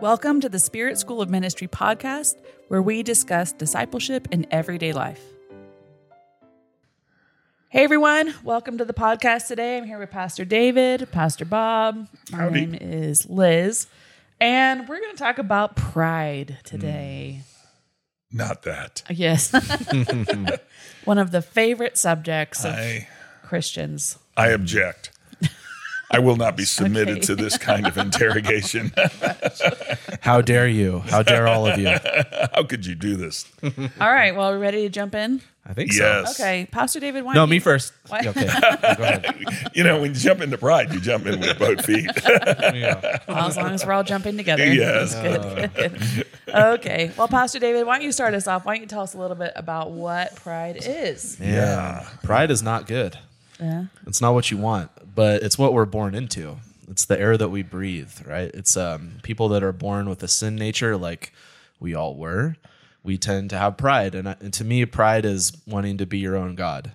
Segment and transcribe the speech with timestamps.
[0.00, 2.36] Welcome to the Spirit School of Ministry podcast,
[2.68, 5.22] where we discuss discipleship in everyday life.
[7.68, 9.76] Hey everyone, welcome to the podcast today.
[9.76, 12.08] I'm here with Pastor David, Pastor Bob.
[12.30, 12.66] My Howdy.
[12.66, 13.86] name is Liz,
[14.40, 17.42] and we're going to talk about pride today.
[18.30, 18.38] Hmm.
[18.38, 19.02] Not that.
[19.10, 19.52] Uh, yes.
[21.04, 23.08] One of the favorite subjects of I
[23.42, 24.18] Christians.
[24.36, 25.10] I object.
[26.12, 27.20] I will not be submitted Okay.
[27.26, 28.92] to this kind of interrogation.
[30.20, 31.00] How dare you?
[31.06, 31.88] How dare all of you?
[32.54, 33.46] How could you do this?
[33.62, 35.40] All right, well, are we ready to jump in?
[35.64, 36.40] I think Yes.
[36.40, 37.34] Okay, Pastor David, why.
[37.34, 37.92] No, don't me you- first.
[38.08, 38.26] What?
[38.26, 38.44] Okay,
[38.96, 39.70] go ahead.
[39.74, 42.10] You know, when you jump into pride, you jump in with both feet.
[42.26, 43.18] Yeah.
[43.28, 44.66] Well, as long as we're all jumping together.
[44.66, 45.14] Yes.
[45.14, 45.94] That's good.
[46.06, 46.26] good.
[46.48, 47.12] Okay.
[47.16, 48.64] Well, Pastor David, why don't you start us off?
[48.64, 51.38] Why don't you tell us a little bit about what pride is?
[51.40, 53.16] yeah, pride is not good.
[53.60, 53.84] Yeah.
[54.06, 56.56] It's not what you want, but it's what we're born into.
[56.88, 58.50] It's the air that we breathe, right?
[58.54, 61.32] It's um, people that are born with a sin nature, like
[61.78, 62.56] we all were.
[63.02, 66.36] We tend to have pride, and, and to me, pride is wanting to be your
[66.36, 66.92] own god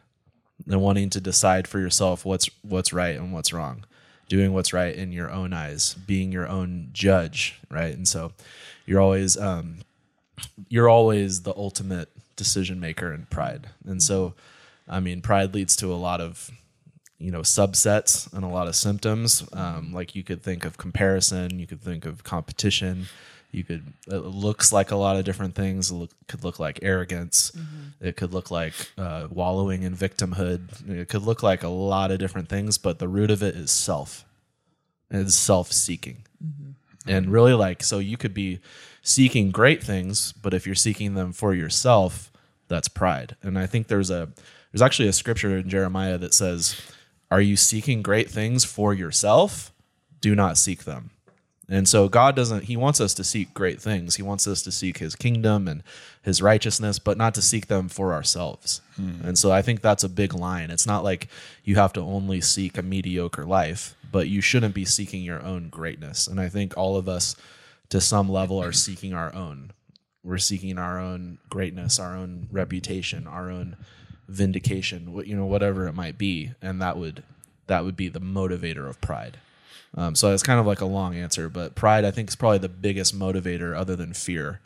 [0.70, 3.86] and wanting to decide for yourself what's what's right and what's wrong,
[4.30, 7.96] doing what's right in your own eyes, being your own judge, right?
[7.96, 8.34] And so,
[8.86, 9.80] you're always um,
[10.70, 13.68] you're always the ultimate decision maker in pride.
[13.86, 14.34] And so,
[14.88, 16.52] I mean, pride leads to a lot of,
[17.18, 19.48] you know, subsets and a lot of symptoms.
[19.54, 23.08] Um, like you could think of comparison, you could think of competition.
[23.52, 25.90] You could, it looks like a lot of different things.
[25.90, 27.54] It look, could look like arrogance.
[28.02, 30.90] It could look like uh, wallowing in victimhood.
[30.90, 33.72] It could look like a lot of different things, but the root of it is
[33.72, 34.26] self.
[35.10, 36.26] It's self seeking
[37.08, 38.60] and really like so you could be
[39.02, 42.32] seeking great things but if you're seeking them for yourself
[42.68, 44.30] that's pride and i think there's a
[44.76, 46.76] there's actually a scripture in jeremiah that says
[47.32, 49.74] are you seeking great things for yourself?
[50.22, 51.10] Do not seek them.
[51.68, 54.16] And so god doesn't he wants us to seek great things.
[54.16, 55.82] He wants us to seek his kingdom and
[56.22, 58.82] his righteousness but not to seek them for ourselves.
[58.96, 59.22] Hmm.
[59.24, 60.70] And so i think that's a big line.
[60.70, 61.28] It's not like
[61.64, 65.70] you have to only seek a mediocre life but you shouldn't be seeking your own
[65.70, 66.28] greatness.
[66.28, 67.36] And i think all of us
[67.90, 69.72] to some level are seeking our own.
[70.24, 73.78] We're seeking our own greatness our own reputation our own
[74.28, 77.24] vindication what you know whatever it might be and that would
[77.68, 79.38] that would be the motivator of pride
[79.98, 82.58] um, so it's kind of like a long answer but pride i think is probably
[82.58, 84.60] the biggest motivator other than fear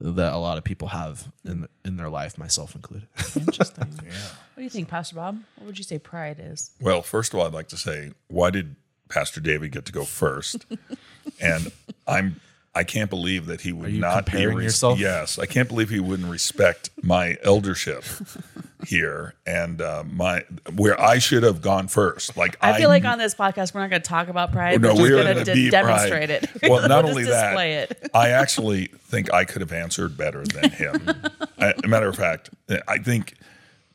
[0.00, 3.88] that a lot of people have in in their life myself included Interesting.
[3.88, 5.40] What do you think, Pastor Bob?
[5.56, 6.70] What would you say pride is?
[6.80, 8.76] Well, first of all, I'd like to say, why did
[9.08, 10.66] Pastor David get to go first?
[11.40, 11.72] and
[12.06, 12.40] I'm
[12.72, 15.00] I can't believe that he would you not be comparing yourself?
[15.00, 18.04] Yes, I can't believe he wouldn't respect my eldership
[18.86, 20.44] here and uh, my
[20.76, 22.36] where I should have gone first.
[22.36, 24.84] Like I feel like on this podcast, we're not going to talk about pride.
[24.84, 26.48] Oh, no, we're we're going gonna to deep demonstrate pride.
[26.62, 26.70] it.
[26.70, 28.10] Well, not We'll only that, it.
[28.14, 31.08] I actually think I could have answered better than him.
[31.58, 32.50] I, a matter of fact,
[32.86, 33.34] I think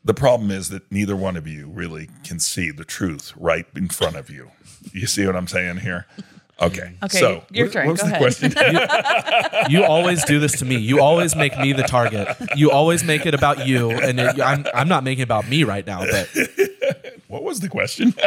[0.04, 3.88] the problem is that neither one of you really can see the truth right in
[3.88, 4.50] front of you.
[4.92, 6.06] You see what I'm saying here?
[6.60, 6.80] Okay.
[6.80, 7.04] Mm.
[7.04, 7.86] Okay, So, your what, turn.
[7.86, 9.56] what was Go the ahead.
[9.58, 9.70] question?
[9.70, 13.26] you always do this to me you always make me the target you always make
[13.26, 16.28] it about you and it, I'm, I'm not making it about me right now but
[17.28, 18.14] what was the question?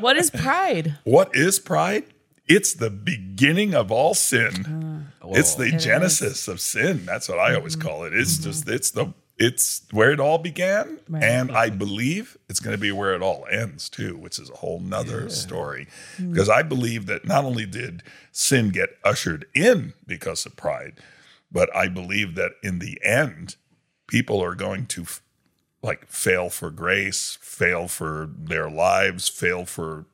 [0.00, 0.98] What is pride?
[1.04, 2.04] what is pride?
[2.48, 5.06] It's the beginning of all sin.
[5.22, 7.06] Uh, it's the genesis of sin.
[7.06, 7.88] That's what I always mm-hmm.
[7.88, 8.14] call it.
[8.14, 8.50] It's mm-hmm.
[8.50, 9.12] just it's the
[9.44, 11.22] it's where it all began, Right.
[11.24, 14.54] and I believe it's going to be where it all ends too, which is a
[14.56, 15.88] whole nother story.
[16.18, 20.94] Because I believe that not only did sin get ushered in because of pride,
[21.50, 23.56] but I believe that in the end,
[24.06, 25.20] people are going to f-
[25.82, 30.06] like fail for grace, fail for their lives, fail for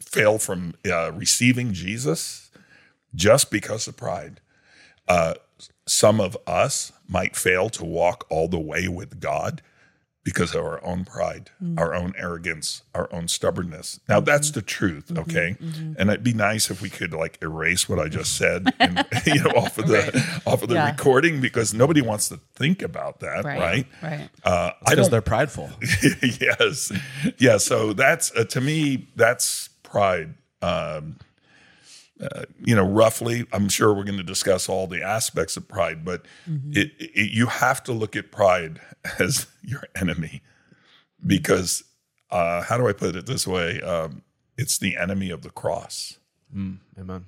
[0.00, 2.50] fail from uh, receiving Jesus
[3.14, 4.40] just because of pride.
[5.08, 5.34] Uh,
[5.88, 9.62] some of us might fail to walk all the way with God
[10.24, 13.98] because of our own pride, our own arrogance, our own stubbornness.
[14.10, 15.56] Now that's the truth, okay?
[15.96, 19.42] And it'd be nice if we could like erase what I just said, and, you
[19.42, 20.90] know, off of the off of the Yeah.
[20.90, 23.86] recording because nobody wants to think about that, right?
[24.02, 24.28] Right.
[24.44, 25.70] Uh, I because don't they're prideful
[26.40, 26.92] yes
[27.38, 31.16] yeah so that's uh, to me that's pride um
[32.20, 36.04] uh, you know roughly i'm sure we're going to discuss all the aspects of pride
[36.04, 36.26] but
[36.72, 38.80] it, it you have to look at pride
[39.18, 40.42] as your enemy
[41.26, 41.84] because
[42.30, 43.80] uh how do i put it this way?
[43.82, 44.22] Um
[44.56, 46.18] it's the enemy of the cross.
[46.98, 47.24] Amen.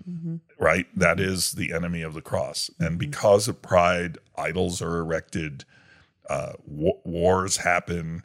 [0.59, 0.87] Right?
[0.97, 2.71] That is the enemy of the cross.
[2.81, 5.65] And because of pride, idols are erected,
[6.29, 8.25] uh, wa- wars happen,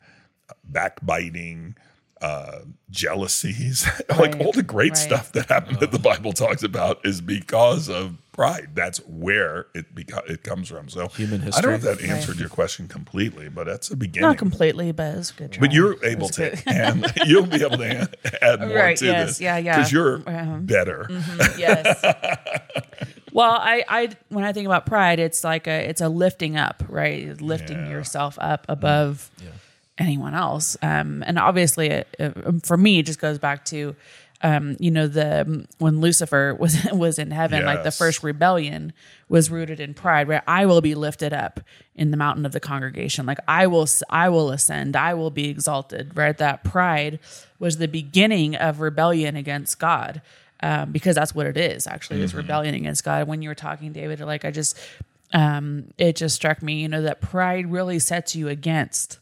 [0.64, 1.76] backbiting,
[2.22, 2.60] uh,
[2.90, 4.98] jealousies, like all the great right.
[4.98, 8.70] stuff that happened that the Bible talks about is because of pride.
[8.74, 10.88] That's where it beca- it comes from.
[10.90, 11.58] So Human history.
[11.60, 14.30] I don't know if that answered your question completely, but that's a beginning.
[14.30, 15.58] Not completely, but it's a good.
[15.60, 16.64] But you're able to, good.
[16.68, 18.10] and you'll be able to
[18.44, 19.42] add more Right, to yes, this.
[19.42, 19.78] yeah, yeah.
[19.78, 20.58] Because you're Uh-huh.
[20.62, 21.08] better.
[21.58, 22.02] yes.
[23.34, 26.84] well, I, I, when I think about pride, it's like a, it's a lifting up,
[26.88, 27.40] right?
[27.42, 27.90] Lifting Yeah.
[27.90, 29.30] yourself up above
[29.98, 30.78] anyone else.
[30.82, 33.96] Um, and obviously, it, it- for me, it just goes back to,
[34.42, 38.94] um, you know, the when Lucifer was was in heaven, like the first rebellion
[39.30, 41.62] was rooted in pride, where I will be lifted up
[41.96, 45.50] in the mountain of the congregation, like I will, I will ascend, I will be
[45.50, 46.12] exalted.
[46.16, 47.20] Right, that pride
[47.60, 50.22] was the beginning of rebellion against God
[50.62, 53.28] um, because that's what it is actually is rebellion against God.
[53.30, 54.78] When you were talking, David, like I just,
[55.34, 59.20] um, it just struck me, you know, that pride really sets you against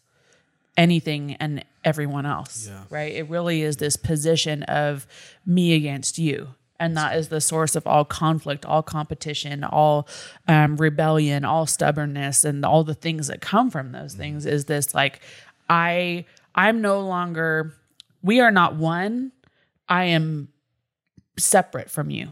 [0.77, 2.83] anything and everyone else, yeah.
[2.89, 3.13] right?
[3.13, 5.05] It really is this position of
[5.45, 6.49] me against you.
[6.79, 10.07] And that is the source of all conflict, all competition, all
[10.47, 14.45] um, rebellion, all stubbornness, and all the things that come from those things.
[14.45, 15.21] Is this like,
[15.69, 16.25] I,
[16.55, 17.73] I'm no longer,
[18.21, 19.31] we are not one.
[19.87, 20.49] I am
[21.37, 22.29] separate from you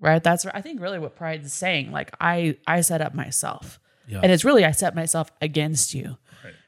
[0.00, 3.80] right that's i think really what pride is saying like i i set up myself
[4.06, 4.20] Yeah.
[4.22, 6.18] and it's really i set myself against you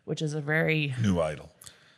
[0.06, 1.50] which is a very New idol.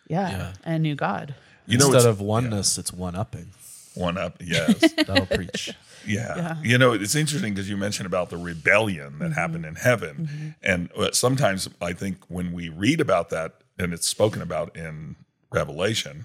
[0.08, 1.34] yeah, and new god
[1.66, 3.50] You know, Instead it's of oneness, it's one upping.
[3.94, 4.43] one up.
[4.44, 4.81] Yes.
[5.06, 5.70] That'll preach.
[6.06, 6.56] Yeah.
[6.62, 10.55] You know, it's interesting because you mentioned about the rebellion that happened in heaven.
[10.62, 15.16] And uh, sometimes I think when we read about that and it's spoken about in
[15.52, 16.25] Revelation,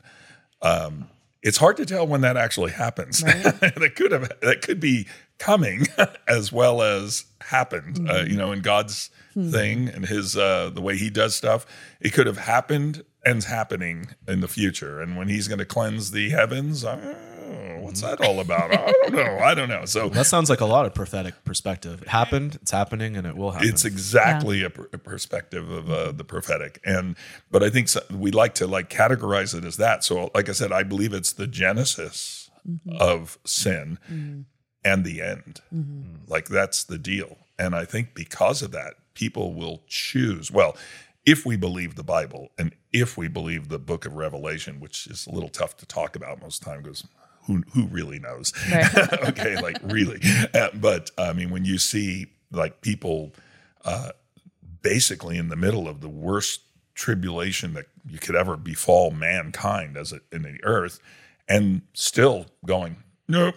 [0.61, 1.09] um,
[1.41, 3.19] it's hard to tell when that actually happens.
[3.23, 5.07] that could have that could be
[5.39, 5.85] coming
[6.27, 8.09] as well as happened.
[8.09, 11.65] Uh, you know, in God's thing and his uh, the way he does stuff,
[11.99, 15.01] it could have happened and's happening in the future.
[15.01, 16.97] And when he's going to cleanse the heavens, oh,
[17.79, 18.71] what's that all about?
[18.73, 19.39] I don't know.
[19.39, 19.85] I don't know.
[19.85, 22.01] So That sounds like a lot of prophetic perspective.
[22.01, 23.69] It happened, it's happening, and it will happen.
[23.69, 27.15] it's exactly a, per- a perspective of uh, the prophetic and
[27.49, 30.51] but i think so, we like to like categorize it as that so like i
[30.51, 32.49] said i believe it's the genesis
[32.99, 34.45] of sin
[34.83, 35.61] and the end.
[36.27, 37.37] Like that's the deal.
[37.59, 40.75] And i think because of that people will choose well
[41.23, 45.27] if we believe the bible and if we believe the book of revelation which is
[45.27, 47.05] a little tough to talk about most of the time because
[47.45, 48.53] who, who really knows?
[48.71, 49.23] Right.
[49.29, 50.19] okay, like really.
[50.53, 53.33] Uh, but I mean, when you see like people
[53.83, 54.11] uh,
[54.81, 56.61] basically in the middle of the worst
[56.95, 60.99] tribulation that you could ever befall mankind as it in the earth,
[61.47, 62.97] and still going,
[63.27, 63.55] nope,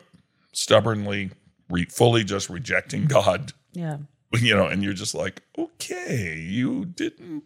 [0.57, 1.31] stubbornly,
[1.69, 3.99] re- fully just rejecting God, yeah
[4.41, 7.45] you know, and you're just like, okay, you didn't.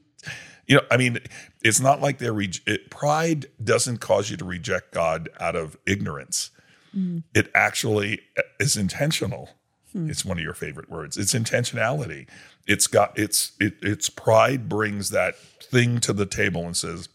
[0.67, 1.19] You know, I mean,
[1.65, 5.77] it's not like they're re- it, pride doesn't cause you to reject God out of
[5.87, 6.51] ignorance.
[6.97, 7.25] Mm.
[7.35, 9.51] It actually uh, is intentional.
[9.93, 10.09] Hmm.
[10.09, 11.17] It's one of your favorite words.
[11.17, 12.29] It's intentionality.
[12.67, 17.09] It's got it's it it's pride brings that thing to the table and says,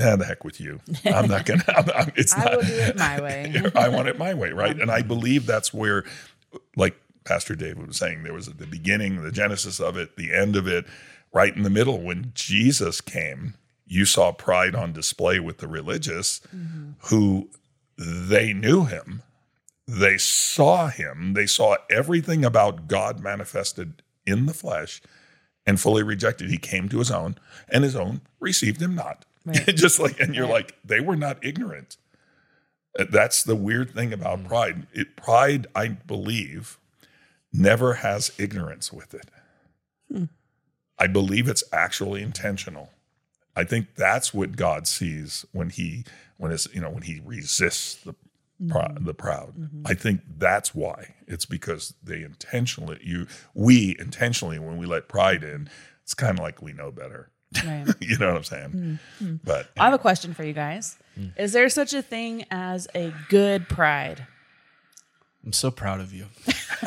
[0.00, 0.80] "Yeah, the heck with you.
[1.04, 1.64] I'm not gonna.
[1.68, 2.56] I'm, I'm, it's i not.
[2.56, 4.78] will do it my way I want it my way, right?
[4.78, 6.04] And I believe that's where,
[6.76, 10.32] like Pastor David was saying, there was at the beginning, the genesis of it, the
[10.32, 10.86] end of it,
[11.32, 12.00] right in the middle.
[12.00, 13.54] When Jesus came,
[13.86, 16.92] you saw pride on display with the religious mm-hmm.
[17.08, 17.50] who
[17.98, 19.22] they knew him,
[19.86, 25.02] they saw him, they saw everything about God manifested in the flesh
[25.66, 26.48] and fully rejected.
[26.48, 27.36] He came to his own,
[27.68, 29.24] and his own received him not.
[29.44, 29.66] Right.
[29.74, 30.52] Just like, and you're Right.
[30.52, 31.96] like, they were not ignorant.
[32.98, 34.48] Uh, That's the weird thing about mm.
[34.48, 34.86] pride.
[34.92, 36.78] It pride, I believe,
[37.52, 39.26] never has ignorance with it.
[40.10, 40.24] Hmm.
[40.98, 42.90] I believe it's actually intentional.
[43.56, 46.04] I think that's what God sees when he
[46.36, 48.14] when it's you know when he resists the
[48.62, 49.04] prou- mm-hmm.
[49.04, 49.54] the proud.
[49.56, 49.82] Mm-hmm.
[49.86, 51.14] I think that's why.
[51.26, 55.68] It's because they intentionally you we intentionally when we let pride in,
[56.02, 57.30] it's kind of like we know better.
[57.64, 58.70] Right you know what I'm saying?
[58.70, 59.40] Mm, mm.
[59.44, 61.32] But i have a question for you guys mm.
[61.36, 64.26] is there such a thing as a good pride
[65.44, 66.26] I'm so proud of you.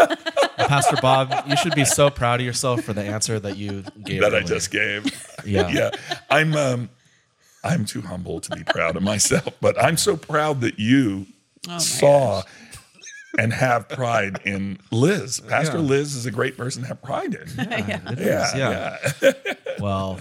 [0.58, 4.22] Pastor Bob, you should be so proud of yourself for the answer that you gave.
[4.22, 5.06] that I just gave.
[5.46, 5.68] Yeah.
[5.74, 5.92] yeah.
[6.30, 6.90] I'm um
[7.64, 11.26] I'm too humble to be proud of myself, but I'm so proud that you
[11.68, 12.44] oh my saw
[13.38, 15.40] and have pride in Liz.
[15.40, 15.84] Pastor Yeah.
[15.84, 17.48] Liz is a great person to have pride in.
[17.58, 19.34] Yeah, It is, yeah.
[19.80, 20.20] Well,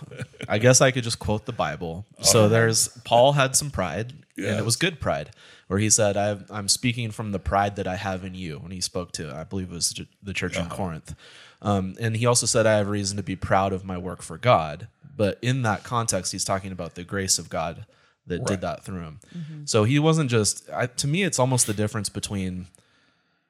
[0.48, 2.06] I guess I could just quote the Bible.
[2.20, 2.48] So uh-huh.
[2.48, 5.30] there's Paul had some pride, and it was good pride,
[5.68, 8.72] where he said, I've, "I'm speaking from the pride that I have in you." When
[8.72, 10.74] he spoke to, I believe it was the church in uh-huh.
[10.74, 11.14] Corinth,
[11.60, 14.38] um, and he also said, "I have reason to be proud of my work for
[14.38, 17.84] God." But in that context, he's talking about the grace of God
[18.26, 19.20] that did that through him.
[19.36, 19.64] Mm-hmm.
[19.66, 20.68] So he wasn't just.
[20.70, 22.66] I, to me, it's almost the difference between.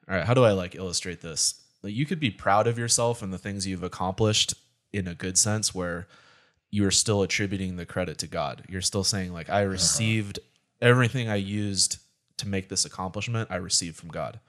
[0.09, 1.55] All right, how do I like illustrate this?
[1.83, 4.53] like, you could be proud of yourself and the things you've accomplished
[4.91, 6.07] in a good sense where
[6.71, 8.63] you're still attributing the credit to God.
[8.67, 9.71] You're still saying like I uh-huh.
[9.71, 10.39] received
[10.81, 11.97] everything I used
[12.37, 14.39] to make this accomplishment, I received from God.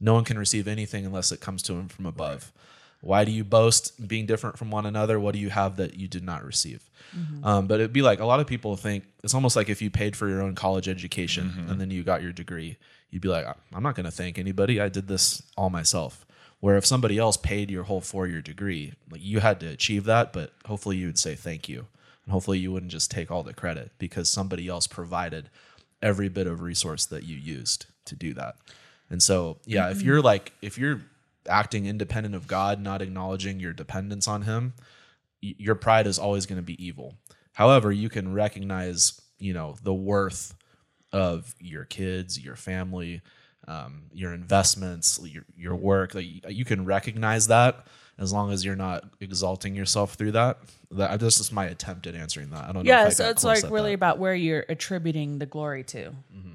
[0.00, 2.52] No one can receive anything unless it comes to him from above.
[3.00, 5.20] Why do you boast being different from one another?
[5.20, 6.88] What do you have that you did not receive?
[7.16, 7.44] Mm-hmm.
[7.44, 9.90] Um, but it'd be like a lot of people think it's almost like if you
[9.90, 11.70] paid for your own college education mm-hmm.
[11.70, 12.76] and then you got your degree,
[13.14, 14.80] you'd be like, I'm not going to thank anybody.
[14.80, 16.26] I did this all myself.
[16.58, 20.02] Where if somebody else paid your whole four year degree, like you had to achieve
[20.04, 21.86] that, but hopefully you would say thank you.
[22.24, 25.48] And hopefully you wouldn't just take all the credit because somebody else provided
[26.02, 28.56] every bit of resource that you used to do that.
[29.08, 30.06] And so, yeah, if mm-hmm.
[30.08, 31.02] you're like, if you're
[31.48, 34.72] acting independent of God, not acknowledging your dependence on Him,
[35.40, 37.14] your pride is always going to be evil.
[37.52, 40.54] However, you can recognize, you know, the worth
[41.14, 43.22] of your kids, your family,
[43.68, 46.14] um, your investments, your, your work.
[46.14, 47.86] Like, you can recognize that
[48.18, 50.58] as long as you're not exalting yourself through that.
[50.90, 52.64] That this is my attempt at answering that.
[52.64, 52.88] I don't know.
[52.88, 53.94] Yeah, if I so got it's like really that.
[53.94, 56.12] about where you're attributing the glory to,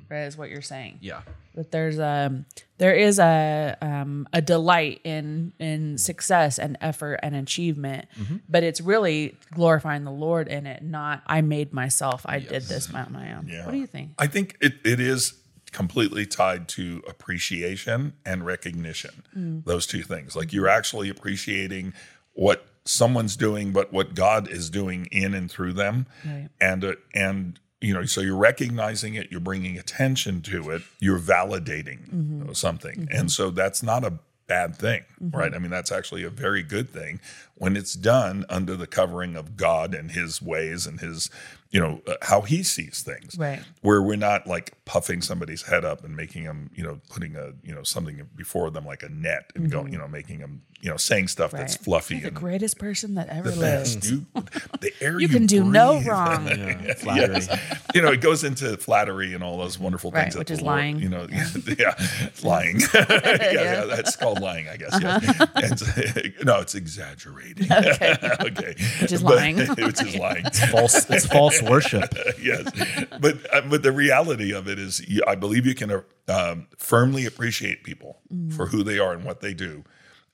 [0.10, 0.24] right?
[0.24, 1.00] Is what you're saying.
[1.02, 1.22] yeah.
[1.56, 2.46] That there's a
[2.78, 8.38] there is a um, a delight in in success and effort and achievement, Mm-hmm.
[8.48, 10.82] but it's really glorifying the Lord in it.
[10.84, 12.22] Not I made myself.
[12.26, 13.50] I did this on my own.
[13.50, 13.66] Yeah.
[13.66, 14.12] What do you think?
[14.18, 15.34] I think it, it is
[15.72, 19.24] completely tied to appreciation and recognition.
[19.38, 19.64] Mm.
[19.66, 20.36] Those two things.
[20.36, 21.94] Like you're actually appreciating
[22.34, 26.06] what someone's doing, but what God is doing in and through them.
[26.26, 26.50] Right.
[26.60, 31.20] And uh, and you know, so you're recognizing it, you're bringing attention to it, you're
[31.20, 32.52] validating Mm-hmm.
[32.54, 33.08] something.
[33.12, 34.14] And so that's not a
[34.48, 35.38] bad thing, Mm-hmm.
[35.38, 35.54] right?
[35.54, 37.22] I mean, that's actually a very good thing
[37.60, 41.30] when it's done under the covering of God and his ways and his,
[41.70, 43.60] you know, uh, how he sees things Right.
[43.82, 47.52] where we're not like puffing somebody's head up and making them, you know, putting a,
[47.64, 50.90] you know, something before them like a net and going, you know, making them, you
[50.90, 51.84] know, saying stuff that's Mm-hmm.
[51.84, 54.02] Fluffy You're the and greatest person that ever the lived.
[54.02, 54.10] best.
[54.10, 54.26] You,
[54.80, 56.48] the air You you can do no wrong.
[56.48, 56.94] Yeah.
[56.98, 57.36] Flattery.
[57.36, 57.80] Yes.
[57.94, 60.34] You know, it goes into flattery and all those wonderful Right, things.
[60.36, 61.00] that which is Lord- lying.
[61.00, 61.28] You know,
[61.78, 61.94] yeah,
[62.44, 62.80] lying.
[62.94, 64.98] yeah, yeah, that's called lying, I guess.
[65.02, 65.82] Yes.
[66.16, 66.74] And, no, it's
[67.72, 68.16] Okay.
[68.42, 68.76] okay.
[69.02, 69.58] Which is But- lying.
[69.78, 70.46] which is lying.
[70.72, 71.10] False.
[71.10, 72.14] It's false worship.
[72.42, 72.70] yes,
[73.20, 77.26] but uh, but the reality of it is, I believe you can uh, um, firmly
[77.26, 78.20] appreciate people
[78.56, 79.84] for who they are and what they do.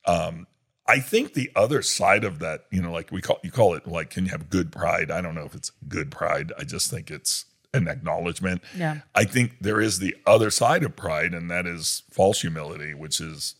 [0.05, 0.47] Um,
[0.87, 3.87] I think the other side of that, you know, like we call you call it
[3.87, 5.09] like, can you have good pride?
[5.09, 6.51] I don't know if it's good pride.
[6.59, 8.61] I just think it's an acknowledgement.
[8.77, 8.99] Yeah.
[9.13, 13.19] I think there is the other side of pride, and that is false humility, which
[13.19, 13.55] is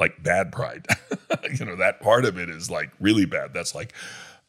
[0.00, 0.86] like bad pride.
[1.58, 3.52] you know, that part of it is like really bad.
[3.54, 3.92] That's like,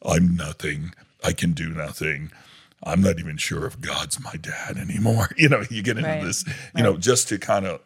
[0.04, 0.92] I'm nothing.
[1.22, 2.32] I can do nothing.
[2.82, 5.28] I'm not even sure if God's my dad anymore.
[5.36, 6.24] You know, you get into Right.
[6.24, 6.44] this,
[6.74, 7.80] you know, just to kind of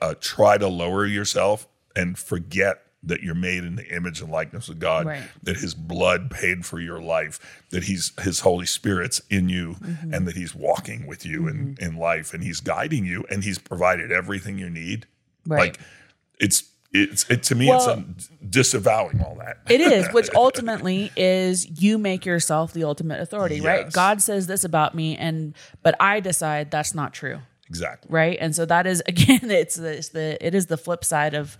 [0.00, 4.68] uh, try to lower yourself and forget that you're made in the image and likeness
[4.68, 5.22] of God, Right.
[5.42, 10.14] that his blood paid for your life, that he's his Holy Spirit's in you Mm-hmm.
[10.14, 13.58] and that he's walking with you in, in life and he's guiding you and he's
[13.58, 15.06] provided everything you need.
[15.46, 15.58] Right.
[15.58, 15.80] Like
[16.38, 19.58] it's it's it to me Well- it's a disavowing all that.
[19.70, 23.90] It is, which ultimately is you make yourself the ultimate authority, right?
[23.90, 28.08] God says this about me, and but I decide that's not true, exactly.
[28.12, 28.36] right?
[28.40, 31.56] And so that is again, it's the, it's the it is the flip side of,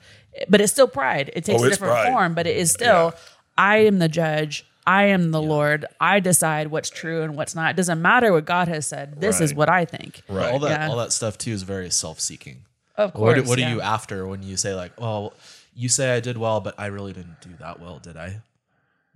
[0.51, 1.31] but it's still pride.
[1.35, 2.13] It takes Oh, a different pride.
[2.13, 3.15] form, but it is still
[3.57, 4.67] I am the judge.
[4.85, 5.87] I am the Lord.
[6.01, 7.71] I decide what's true and what's not.
[7.71, 9.21] It doesn't matter what God has said.
[9.21, 10.23] This is what I think.
[10.29, 10.53] Right.
[10.53, 10.81] All that.
[10.81, 10.89] Yeah.
[10.89, 12.65] All that stuff too is very self-seeking.
[12.97, 13.37] Of course.
[13.37, 13.71] What, are- what yeah.
[13.71, 15.33] are you after when you say like, well,
[15.75, 18.43] you say I did well, but I really didn't do that well, did I?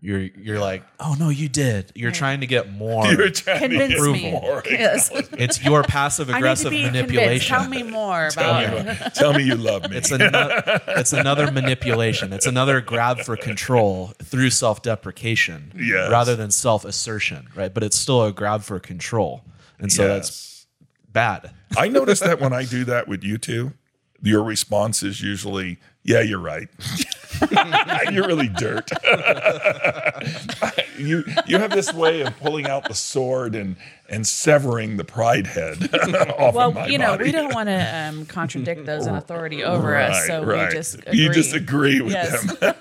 [0.03, 1.91] You're you're like, oh no, you did.
[1.95, 3.07] You're trying to get more.
[3.13, 4.31] You're trying to Convince get me.
[4.31, 4.63] more.
[4.71, 5.11] Yes.
[5.33, 7.09] it's your passive I need to aggressive be convinced.
[7.15, 7.57] manipulation.
[7.57, 9.15] Tell me more Tell about me, it.
[9.15, 9.97] tell me you love me.
[9.97, 12.35] It's another, it's another manipulation.
[12.35, 16.11] It's another grab for control through self-deprecation Yes.
[16.11, 17.73] rather than self-assertion, right?
[17.73, 19.45] But it's still a grab for control.
[19.79, 20.67] And so that's
[21.11, 21.53] bad.
[21.77, 23.73] I notice that when I do that with you two,
[24.23, 26.69] your response is usually, "Yeah, you're right.
[28.13, 28.91] you're really dirt."
[30.99, 33.77] you you have this way of pulling out the sword and
[34.09, 35.93] and severing the pride head
[36.39, 37.25] off Well, of my you know, body.
[37.25, 40.69] we don't want to um, contradict those in authority over us, so right.
[40.69, 41.19] we just agree.
[41.19, 42.43] You just agree with Yes.
[42.59, 42.75] them.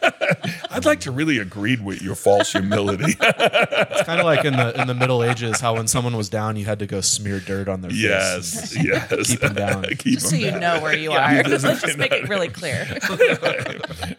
[0.70, 3.16] I'd like to really agree with your false humility.
[3.26, 6.56] It's kind of like in the in the Middle Ages, how when someone was down,
[6.58, 8.02] you had to go smear dirt on their face.
[8.02, 9.28] yes, yes.
[9.30, 9.84] Keep 'em down.
[9.98, 10.60] Keep just so 'em you down.
[10.60, 11.44] know where you are.
[11.48, 12.86] Let's just make it really clear.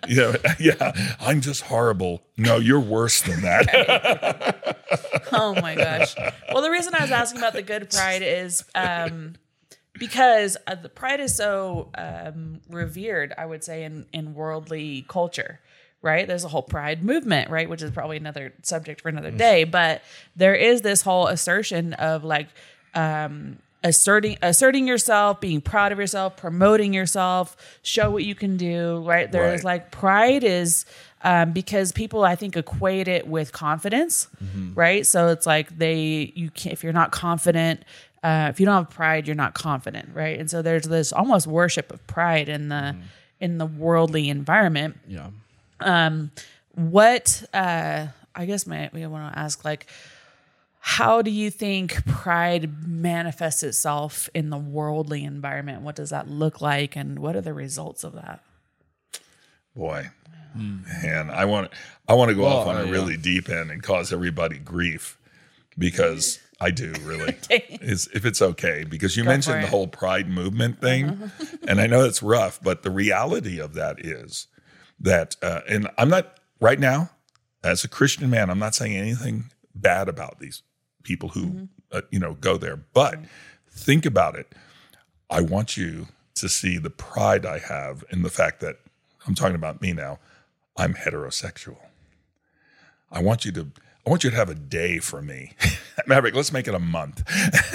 [0.09, 0.93] Yeah, yeah.
[1.21, 2.23] I'm just horrible.
[2.37, 4.77] No, you're worse than that.
[5.33, 6.15] Oh my gosh.
[6.53, 9.35] Well, the reason I was asking about the good pride is um,
[9.99, 15.61] because uh, the pride is so um, revered, I would say, in in worldly culture.
[16.03, 19.65] Right, there's a whole pride movement, right, which is probably another subject for another day.
[19.65, 20.03] But
[20.37, 22.47] there is this whole assertion of like
[22.95, 28.99] um, asserting asserting yourself, being proud of yourself, promoting yourself, show what you can do.
[29.05, 29.65] Right, there is Right.
[29.65, 30.85] like pride is
[31.23, 34.29] um, because people I think equate it with confidence,
[34.75, 35.05] right?
[35.05, 37.83] So it's like they you can't if you're not confident,
[38.23, 40.39] uh, if you don't have pride, you're not confident, right?
[40.39, 42.95] And so there's this almost worship of pride in the
[43.41, 44.99] in the worldly environment.
[45.09, 45.29] Yeah.
[45.81, 49.87] What uh, I guess my we want to ask like.
[50.89, 55.83] How do you think pride manifests itself in the worldly environment?
[55.83, 58.41] What does that look like, and what are the results of that?
[59.75, 60.11] Boy,
[60.55, 61.73] and I want
[62.07, 62.93] I want to go Well, off on uh, a yeah.
[62.93, 65.19] really deep end and cause everybody grief
[65.77, 67.35] because I do really.
[67.51, 67.79] Okay.
[67.83, 69.61] Is if it's okay because you Go mentioned the.
[69.63, 69.71] Uh-huh.
[69.71, 71.33] whole pride movement thing,
[71.67, 74.47] and I know it's rough, but the reality of that is
[75.01, 77.11] that, uh, and I'm not right now
[77.63, 80.63] as a Christian man, I'm not saying anything bad about these
[81.03, 81.65] people who Mm-hmm.
[81.93, 83.19] uh, you know go there, but
[83.71, 84.53] think about it.
[85.31, 88.77] I want you to see the pride I have in the fact that
[89.27, 90.19] I'm talking about me now.
[90.77, 91.79] I'm heterosexual.
[93.11, 93.69] I want you to
[94.07, 95.53] I want you to have a day for me.
[96.07, 97.23] Maverick, let's make it a month.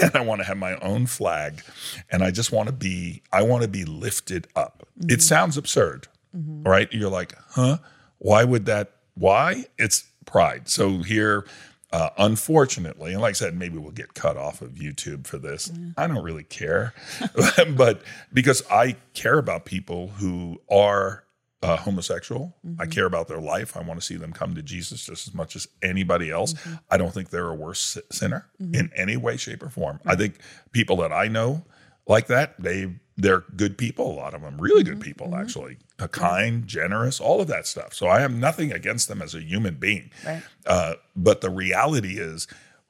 [0.02, 1.62] and I want to have my own flag
[2.10, 4.86] and I just want to be I want to be lifted up.
[5.08, 6.08] It sounds absurd.
[6.34, 6.88] Right?
[6.92, 7.78] You're like, "Huh?
[8.18, 9.66] Why would that why?
[9.78, 10.68] It's pride.
[10.68, 11.44] So here
[11.92, 15.70] uh, unfortunately, and like I said, maybe we'll get cut off of YouTube for this.
[15.98, 16.94] I don't really care,
[17.76, 21.24] but because I care about people who are
[21.62, 23.76] uh, homosexual, I care about their life.
[23.76, 26.54] I want to see them come to Jesus just as much as anybody else.
[26.90, 30.00] I don't think they're a worse si- sinner in any way, shape, or form.
[30.06, 30.38] I think
[30.72, 31.62] people that I know
[32.08, 34.10] like that, they they're good people.
[34.10, 37.94] A lot of them, really good people, actually, uh, kind, generous, all of that stuff.
[37.94, 40.10] So I have nothing against them as a human being.
[40.26, 40.42] Right.
[40.66, 42.48] Uh, but the reality is,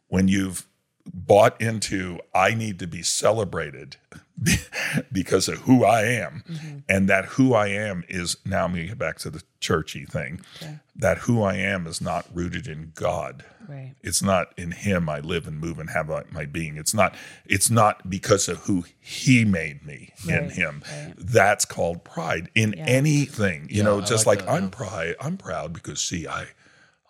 [0.09, 0.66] when you've
[1.12, 3.97] bought into, I need to be celebrated
[5.12, 6.79] because of who I am, mm-hmm.
[6.88, 8.64] and that who I am is now.
[8.64, 10.40] I'm going to get back to the churchy thing.
[10.97, 13.45] That who I am is not rooted in God.
[13.68, 13.95] Right.
[14.03, 16.77] It's not in Him I live and move and have my being.
[16.77, 17.14] It's not.
[17.47, 20.83] It's not because of who He made me in Him.
[20.90, 21.14] right.
[21.16, 23.68] That's called pride in anything.
[23.71, 24.68] You know, I just like like, that, I'm yeah.
[24.71, 25.14] pride.
[25.21, 26.47] I'm proud because see, I,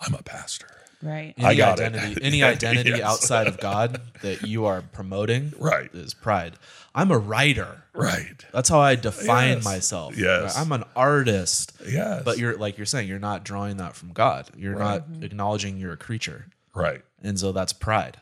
[0.00, 0.68] I'm a pastor.
[1.02, 1.34] Right.
[1.36, 1.94] Any I got it.
[1.94, 3.00] identity, any identity Yes.
[3.02, 5.90] outside of God that you are promoting, Right.
[5.92, 6.54] is pride.
[6.94, 7.82] I'm a writer.
[7.94, 8.44] Right.
[8.52, 9.64] That's how I define Yes.
[9.64, 10.16] myself.
[10.16, 10.56] Yes.
[10.56, 11.72] I'm an artist.
[11.86, 12.22] Yes.
[12.24, 14.48] But you're like you're saying, you're not drawing that from God.
[14.56, 16.46] You're not acknowledging you're a creature.
[16.74, 17.02] right.
[17.24, 18.18] And so that's pride.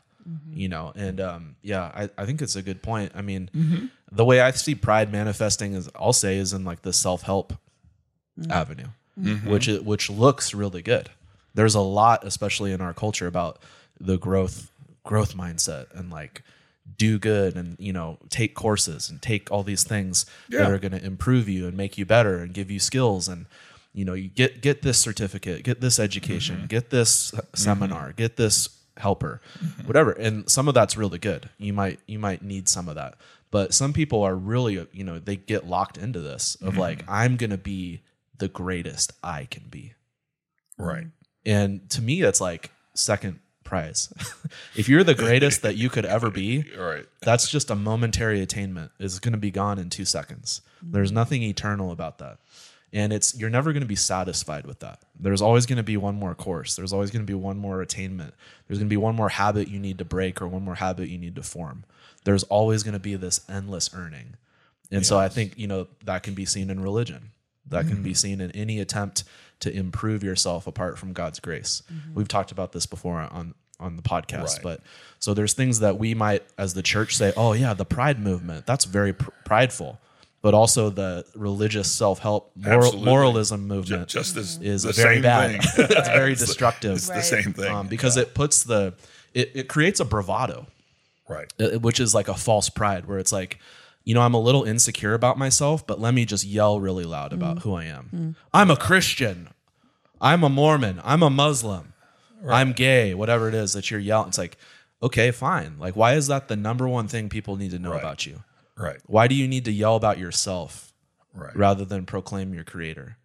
[0.53, 3.13] You know, and um, yeah, I, I think it's a good point.
[3.17, 3.87] I mean, Mm-hmm.
[4.13, 7.55] the way I see pride manifesting is I'll say is in like the self help
[8.49, 8.87] avenue,
[9.21, 9.51] Mm-hmm.
[9.51, 11.11] which it, which looks really good.
[11.55, 13.61] There's a lot, especially in our culture, about
[13.99, 14.71] the growth
[15.05, 16.43] growth mindset and like
[16.97, 20.93] do good and you know take courses and take all these things that are going
[20.93, 23.29] to improve you and make you better and give you skills.
[23.29, 23.47] And
[23.93, 26.67] you know you get get this certificate get this education Mm-hmm.
[26.67, 29.41] get this seminar get this helper
[29.87, 30.13] whatever.
[30.13, 31.49] And some of that's really good.
[31.59, 33.15] You might you might need some of that.
[33.51, 36.79] But some people are really you know they get locked into this of Mm-hmm.
[36.81, 38.03] like i'm going to be
[38.39, 39.95] the greatest i can be.
[40.79, 41.07] Right.
[41.45, 44.13] And to me that's like second prize.
[44.75, 47.07] If you're the greatest that you could ever be Right.
[47.21, 48.91] that's just a momentary attainment.
[48.99, 50.63] Is going to be gone in two seconds.
[50.83, 52.39] There's nothing eternal about that.
[52.93, 55.03] And it's you're never going to be satisfied with that.
[55.19, 56.75] There's always going to be one more course.
[56.75, 58.35] There's always going to be one more attainment.
[58.67, 61.09] There's going to be one more habit you need to break or one more habit
[61.09, 61.85] you need to form.
[62.25, 64.35] There's always going to be this endless earning.
[64.91, 67.31] And so i think you know that can be seen in religion.
[67.67, 68.17] That can be mm.
[68.17, 69.23] seen in any attempt
[69.61, 71.83] to improve yourself apart from god's grace.
[72.15, 74.63] We've talked about this before on on the podcast Right.
[74.63, 74.81] but
[75.21, 78.67] so there's things that we might as the church say oh yeah the pride movement
[78.67, 79.99] that's very pr- prideful.
[80.43, 85.63] But also the religious self-help moral, moralism movement Just is the very same bad.
[85.63, 85.87] thing.
[85.91, 86.93] it's very It's the- destructive.
[86.97, 87.71] It's the same thing.
[87.71, 88.95] um, because it puts the
[89.35, 90.67] it, it creates a bravado.
[91.29, 91.53] Right.
[91.61, 93.59] uh, which is like a false pride where it's like
[94.05, 97.33] you know i'm a little insecure about myself but let me just yell really loud
[97.33, 97.63] about mm.
[97.63, 98.09] who i am.
[98.15, 98.35] Mm.
[98.53, 99.49] I'm a christian.
[100.21, 101.01] I'm a mormon.
[101.05, 101.95] I'm a muslim.
[102.49, 104.57] I'm gay whatever it is that you're yelling it's like
[105.03, 105.77] okay fine.
[105.79, 108.01] Like why is that the number one thing people need to know Right.
[108.01, 108.43] about you?
[108.77, 108.99] Right.
[109.07, 110.93] why do you need to yell about yourself
[111.35, 111.55] Right.
[111.55, 113.17] rather than proclaim your creator?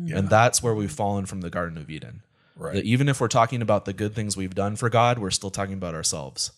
[0.00, 0.08] Mm.
[0.10, 0.18] Yeah.
[0.18, 2.22] and that's where we've fallen from the garden of eden.
[2.56, 2.74] Right.
[2.74, 5.50] that even if we're talking about the good things we've done for God, we're still
[5.50, 6.52] talking about ourselves.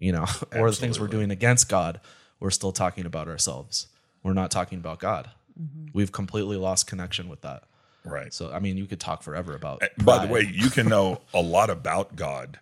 [0.00, 2.00] You know, or the things we're doing against God,
[2.42, 3.86] we're still talking about ourselves.
[4.24, 5.30] We're not talking about God.
[5.58, 5.90] Mm-hmm.
[5.92, 7.62] We've completely lost connection with that.
[8.04, 8.34] Right.
[8.34, 9.80] So, I mean, you could talk forever about.
[9.84, 12.58] Eh, by the way, you can know a lot about God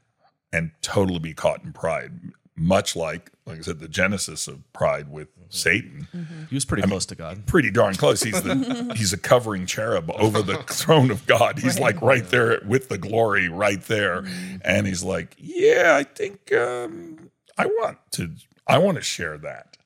[0.52, 2.12] and totally be caught in pride,
[2.56, 5.46] much like, like I said, the genesis of pride with mm-hmm.
[5.48, 6.08] Satan.
[6.14, 6.44] Mm-hmm.
[6.50, 7.46] he was pretty close to God.
[7.46, 8.22] Pretty darn close.
[8.22, 11.58] He's the he's a covering cherub over the throne of God.
[11.58, 14.26] He's like right there with the glory right there,
[14.62, 18.30] and he's like, yeah, I think um, I want to.
[18.70, 19.76] I want to share that.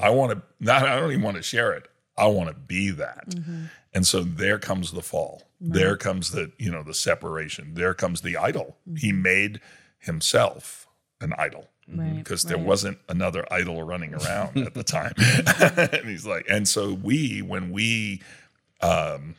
[0.00, 0.84] I want to not.
[0.84, 1.88] I don't even want to share it.
[2.16, 3.34] I want to be that.
[3.92, 5.42] And so there comes the fall.
[5.60, 7.74] There comes the you know the separation.
[7.74, 8.76] There comes the idol.
[8.96, 9.60] He made
[9.98, 10.86] himself
[11.20, 12.66] an idol Right, because there right.
[12.66, 15.12] wasn't another idol running around at the time.
[15.92, 18.22] and he's like, and so we, when we
[18.80, 19.34] um,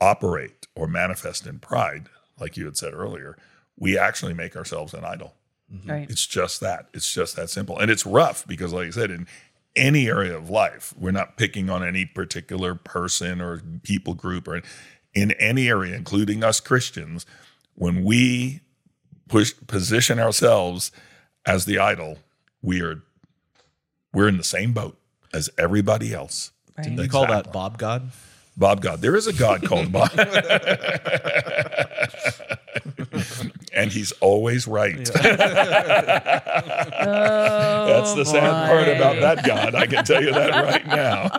[0.00, 3.36] operate or manifest in pride, like you had said earlier,
[3.78, 5.34] we actually make ourselves an idol.
[5.72, 5.90] Mm-hmm.
[5.90, 6.10] Right.
[6.10, 6.88] It's just that.
[6.94, 7.78] It's just that simple.
[7.78, 9.26] And it's rough because, like I said, in
[9.76, 14.62] any area of life, we're not picking on any particular person or people group or
[15.14, 17.26] in any area, including us Christians,
[17.74, 18.60] when we
[19.28, 20.90] push position ourselves
[21.44, 22.18] as the idol,
[22.62, 23.02] we are
[24.12, 24.98] we're in the same boat
[25.34, 26.50] as everybody else.
[26.76, 26.90] Right.
[26.90, 28.10] You call that Bob God?
[28.56, 29.00] Bob God.
[29.00, 30.10] There is a God called Bob.
[33.78, 34.96] and he's always right.
[35.06, 35.20] That's
[38.14, 39.74] the sad part about that God.
[39.74, 41.30] I can tell you that right now.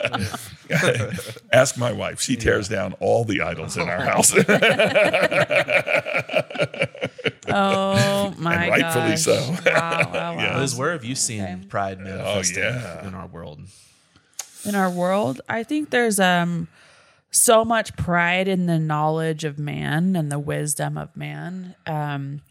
[1.52, 2.22] Ask my wife.
[2.22, 4.34] She tears down all the idols in our house.
[7.52, 9.24] Oh my And rightfully gosh.
[9.24, 9.56] so.
[9.66, 10.60] Wow, wow, wow.
[10.60, 13.08] Liz, where have you seen pride manifesting Oh, yeah.
[13.08, 13.60] in our world?
[14.66, 16.68] in our world i think there's um
[17.32, 21.76] so much pride in the knowledge of man and the wisdom of man.
[21.86, 22.42] Um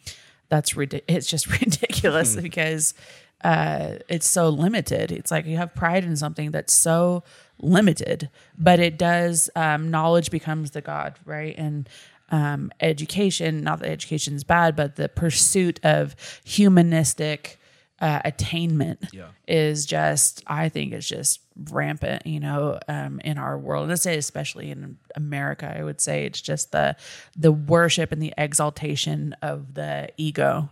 [0.48, 2.94] that's ridiculous it's just ridiculous because
[3.42, 5.12] uh it's so limited.
[5.12, 7.24] It's like you have pride in something that's so
[7.60, 11.54] limited but it does um knowledge becomes the god right?
[11.58, 11.88] And
[12.30, 16.14] um education not that education is bad but the pursuit of
[16.44, 17.58] humanistic
[18.00, 19.28] uh, attainment Yeah.
[19.46, 23.88] is just I think it's just rampant, you know, um, in our world.
[23.88, 26.96] Let's say especially in America, I would say it's just the
[27.36, 30.68] the worship and the exaltation of the ego.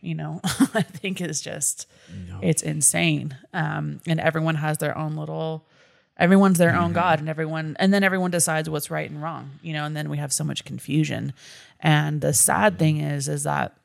[0.00, 0.40] You know,
[0.74, 1.86] I think is just
[2.42, 3.36] it's insane.
[3.54, 5.66] Um, and everyone has their own little
[6.16, 9.72] everyone's their own god and everyone and then everyone decides what's right and wrong you
[9.72, 11.32] know and then we have so much confusion
[11.80, 13.76] and the sad thing is is that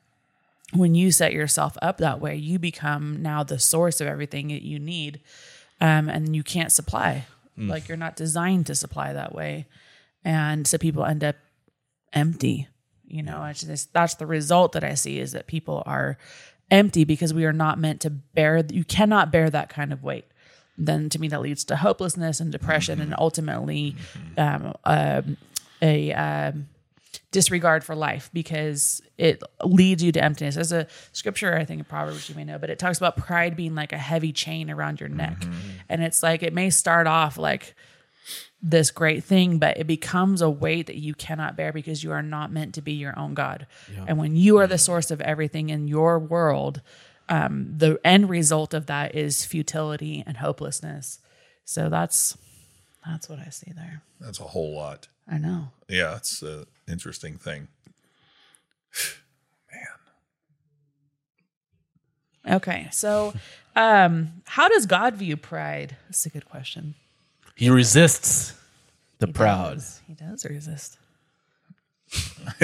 [0.72, 4.62] when you set yourself up that way, you become now the source of everything that
[4.62, 5.20] you need,
[5.80, 7.26] um, and you can't supply.
[7.68, 9.66] Like you're not designed to supply that way,
[10.24, 11.36] and so people end up
[12.12, 12.68] empty.
[13.06, 16.16] You know, it's just, that's the result that I see is that people are
[16.70, 18.64] empty because we are not meant to bear.
[18.70, 20.26] You cannot bear that kind of weight.
[20.78, 23.96] Then to me, that leads to hopelessness and depression, and ultimately,
[24.38, 25.36] um, um,
[25.82, 26.68] a um,
[27.32, 30.56] disregard for life because it leads you to emptiness.
[30.56, 33.54] There's a scripture, I think in Proverbs you may know, but it talks about pride
[33.56, 35.42] being like a heavy chain around your neck.
[35.88, 37.74] And it's like it may start off like
[38.62, 42.22] this great thing, but it becomes a weight that you cannot bear because you are
[42.22, 43.66] not meant to be your own God.
[44.06, 46.82] And when you are the source of everything in your world,
[47.28, 51.20] um, the end result of that is futility and hopelessness.
[51.64, 52.36] So that's
[53.06, 54.02] that's what I see there.
[54.20, 55.08] That's a whole lot.
[55.30, 55.68] I know.
[55.88, 57.68] Yeah, it's an interesting thing.
[62.44, 62.56] Man.
[62.56, 63.32] Okay, so
[63.76, 65.96] um, how does God view pride?
[66.08, 66.94] That's a good question.
[67.54, 68.54] He resists
[69.18, 69.74] the He proud.
[69.74, 70.00] does.
[70.06, 70.96] He does resist.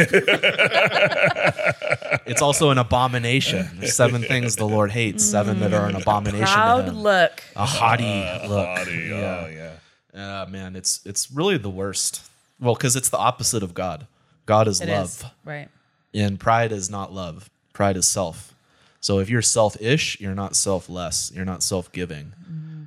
[2.27, 3.69] It's also an abomination.
[3.79, 6.99] There's seven things the Lord hates, seven that are an abomination to Proud him.
[7.01, 7.43] look.
[7.55, 8.05] A haughty
[8.49, 8.67] look.
[8.67, 9.71] Body, oh, yeah.
[10.17, 12.23] Uh, man, it's it's really the worst.
[12.61, 14.07] Well, because it's the opposite of God.
[14.47, 15.69] God is It love, is right.
[16.15, 17.51] and pride is not love.
[17.73, 18.55] Pride is self.
[19.01, 21.31] So if you're selfish, you're not selfless.
[21.35, 22.33] You're not self-giving.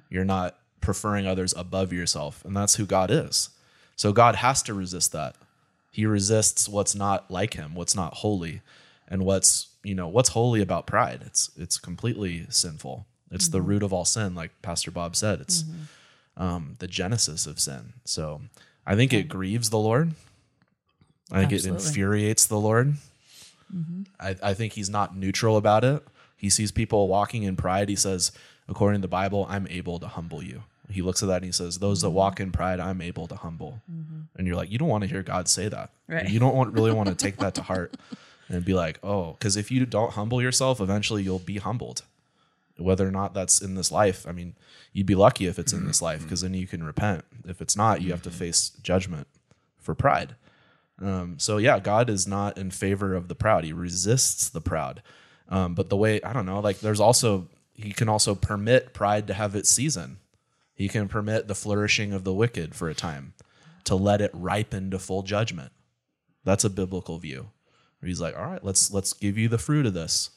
[0.09, 3.49] You're not preferring others above yourself, and that's who God is.
[3.95, 5.35] So God has to resist that.
[5.91, 8.61] He resists what's not like Him, what's not holy,
[9.07, 11.21] and what's you know what's holy about pride.
[11.25, 13.05] It's it's completely sinful.
[13.31, 15.39] It's the root of all sin, like Pastor Bob said.
[15.41, 15.63] It's
[16.39, 17.93] um, the genesis of sin.
[18.05, 18.41] So
[18.87, 20.13] I think it grieves the Lord.
[21.31, 21.83] I think Absolutely.
[21.83, 22.95] it infuriates the Lord.
[23.75, 24.03] Mm-hmm.
[24.19, 26.01] I, I think he's not neutral about it.
[26.35, 27.89] He sees people walking in pride.
[27.89, 28.31] He says,
[28.67, 30.63] according to the Bible, I'm able to humble you.
[30.89, 32.15] He looks at that and he says, Those that mm-hmm.
[32.15, 33.81] walk in pride, I'm able to humble.
[33.91, 34.21] Mm-hmm.
[34.37, 35.91] And you're like, You don't want to hear God say that.
[36.07, 36.27] Right.
[36.27, 37.95] You don't want, really want to take that to heart
[38.47, 42.01] and be like, Oh, because if you don't humble yourself, eventually you'll be humbled.
[42.79, 44.25] Whether or not that's in this life.
[44.27, 44.55] I mean,
[44.93, 47.25] you'd be lucky if it's in this life because then you can repent.
[47.45, 49.27] If it's not, you have to face judgment
[49.77, 50.35] for pride.
[51.01, 53.63] Um, so yeah, God is not in favor of the proud.
[53.63, 55.01] He resists the proud.
[55.47, 59.27] Um, but the way I don't know, like there's also he can also permit pride
[59.27, 60.17] to have its season.
[60.75, 63.33] He can permit the flourishing of the wicked for a time
[63.85, 65.71] to let it ripen to full judgment.
[66.43, 67.49] That's a biblical view.
[67.99, 70.29] Where he's like, all right, let's let's give you the fruit of this.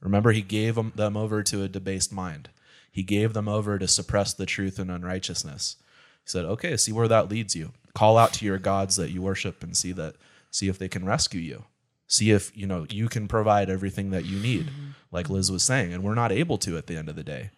[0.00, 2.48] Remember, he gave them, them over to a debased mind.
[2.90, 5.76] He gave them over to suppress the truth and unrighteousness.
[6.24, 7.72] He said, okay, see where that leads you.
[7.94, 10.14] Call out to your gods that you worship and see that
[10.50, 11.64] see if they can rescue you.
[12.06, 14.68] See if you know you can provide everything that you need,
[15.12, 17.50] like Liz was saying, and we're not able to at the end of the day.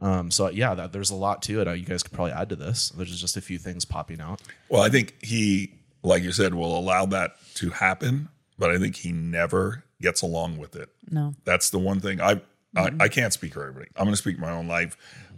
[0.00, 1.68] Um, so yeah, that, there's a lot to it.
[1.68, 2.88] Uh, You guys could probably add to this.
[2.90, 4.40] There's just a few things popping out.
[4.70, 8.96] Well, I think he, like you said, will allow that to happen, but I think
[8.96, 10.90] he never gets along with it.
[11.10, 11.34] No.
[11.44, 12.42] That's the one thing I
[12.76, 13.90] I, I can't speak for everybody.
[13.96, 14.96] I'm going to speak my own life.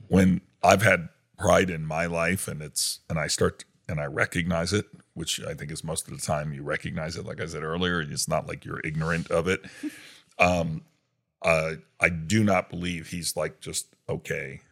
[0.08, 4.72] When I've had pride in my life, and it's and I start and I recognize
[4.72, 7.26] it, which I think is most of the time you recognize it.
[7.26, 9.64] Like I said earlier, it's not like you're ignorant of it.
[10.36, 10.82] Um,
[11.42, 14.62] uh, I do not believe he's like just okay.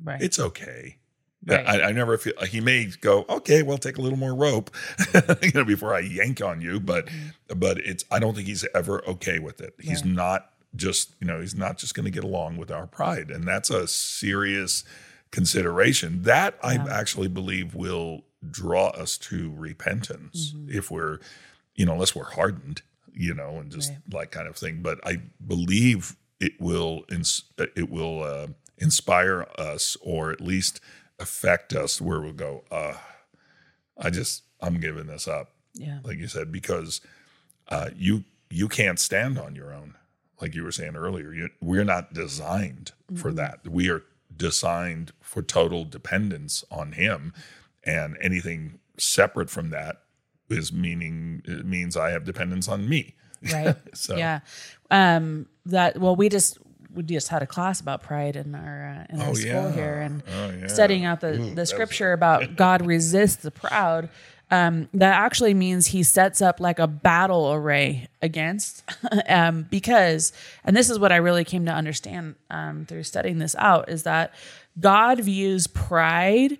[0.00, 0.22] Right.
[0.22, 0.98] It's okay.
[1.44, 1.66] Right.
[1.66, 3.64] I, I never feel he may go okay.
[3.64, 4.70] Well, take a little more rope,
[5.42, 6.78] you know, before I yank on you.
[6.78, 7.08] But
[7.56, 9.74] but it's I don't think he's ever okay with it.
[9.80, 10.12] He's Yeah.
[10.12, 13.44] not just you know he's not just going to get along with our pride, and
[13.44, 14.84] that's a serious
[15.30, 20.76] consideration that I actually believe will draw us to repentance Mm-hmm.
[20.78, 21.18] if we're
[21.74, 22.82] you know unless we're hardened
[23.12, 24.80] you know and just like kind of thing.
[24.82, 28.46] But I believe it will ins- it will uh,
[28.78, 30.80] inspire us or at least
[31.18, 32.62] affect us where we'll go.
[32.70, 32.94] Uh,
[33.98, 35.98] I just I'm giving this up yeah.
[36.04, 37.00] like you said, because
[37.68, 39.94] uh, you you can't stand on your own,
[40.40, 41.32] like you were saying earlier.
[41.32, 43.66] You, we're not designed for that.
[43.68, 44.02] We are
[44.34, 47.32] designed for total dependence on Him,
[47.84, 50.02] and anything separate from that
[50.48, 53.14] is meaning it means I have dependence on me.
[53.52, 54.40] right So- yeah
[54.90, 56.58] um that well we just
[56.92, 59.72] we just had a class about pride in our uh, in our Oh, school yeah.
[59.72, 60.66] here and Oh, yeah.
[60.66, 64.08] studying out the the scripture about god resists the proud
[64.50, 68.82] um that actually means he sets up like a battle array against
[69.28, 70.32] um because
[70.64, 74.04] and this is what i really came to understand um through studying this out is
[74.04, 74.34] that
[74.80, 76.58] god views pride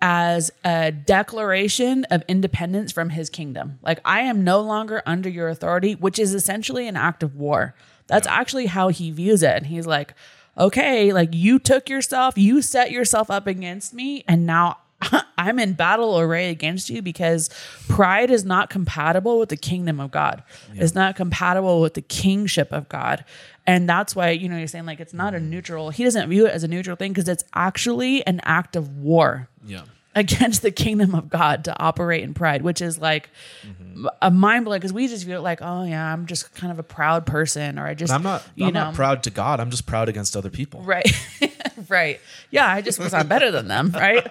[0.00, 3.78] as a declaration of independence from his kingdom.
[3.82, 7.74] Like, I am no longer under your authority, which is essentially an act of war.
[8.06, 9.56] That's actually how he views it.
[9.56, 10.14] And he's like,
[10.58, 14.78] okay, like you took yourself, you set yourself up against me, and now
[15.38, 17.50] I'm in battle array against you because
[17.88, 20.42] pride is not compatible with the kingdom of God.
[20.74, 23.24] It's not compatible with the kingship of God.
[23.66, 25.48] And that's why, you know, you're saying like it's not a mm.
[25.48, 28.96] neutral, he doesn't view it as a neutral thing because it's actually an act of
[28.98, 29.82] war Yeah.
[30.16, 33.28] Against the kingdom of God to operate in pride, which is like
[33.64, 34.06] Mm-hmm.
[34.20, 36.78] a mind blowing because we just view it like, oh yeah, I'm just kind of
[36.78, 38.42] a proud person, or I just I'm not.
[38.54, 39.58] you I'm know, not proud to God.
[39.60, 40.82] I'm just proud against other people.
[40.82, 41.06] right,
[41.88, 44.26] right, yeah, I just was I'm better than them, right?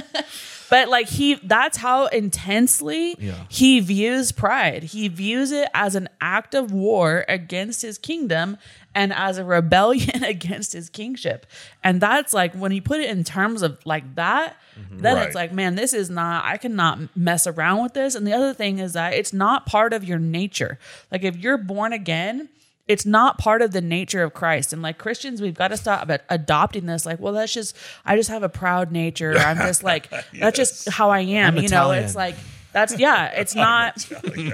[0.70, 3.34] but like he, that's how intensely Yeah.
[3.48, 4.84] he views pride.
[4.84, 8.56] He views it as an act of war against his kingdom
[8.94, 11.46] and as a rebellion against his kingship.
[11.82, 14.98] And that's like when you put it in terms of like that, mm-hmm.
[14.98, 15.26] then Right.
[15.26, 18.14] it's like, man, this is not, I cannot mess around with this.
[18.14, 20.78] And the other thing is that it's not part of your nature.
[21.10, 22.48] Like if you're born again,
[22.86, 24.72] it's not part of the nature of Christ.
[24.72, 27.06] And like Christians, we've got to stop adopting this.
[27.06, 29.34] Like, well, that's just, I just have a proud nature.
[29.38, 31.56] I'm just like, that's just how I am.
[31.56, 32.34] I'm you know, it's like,
[32.74, 34.06] that's yeah, it's not.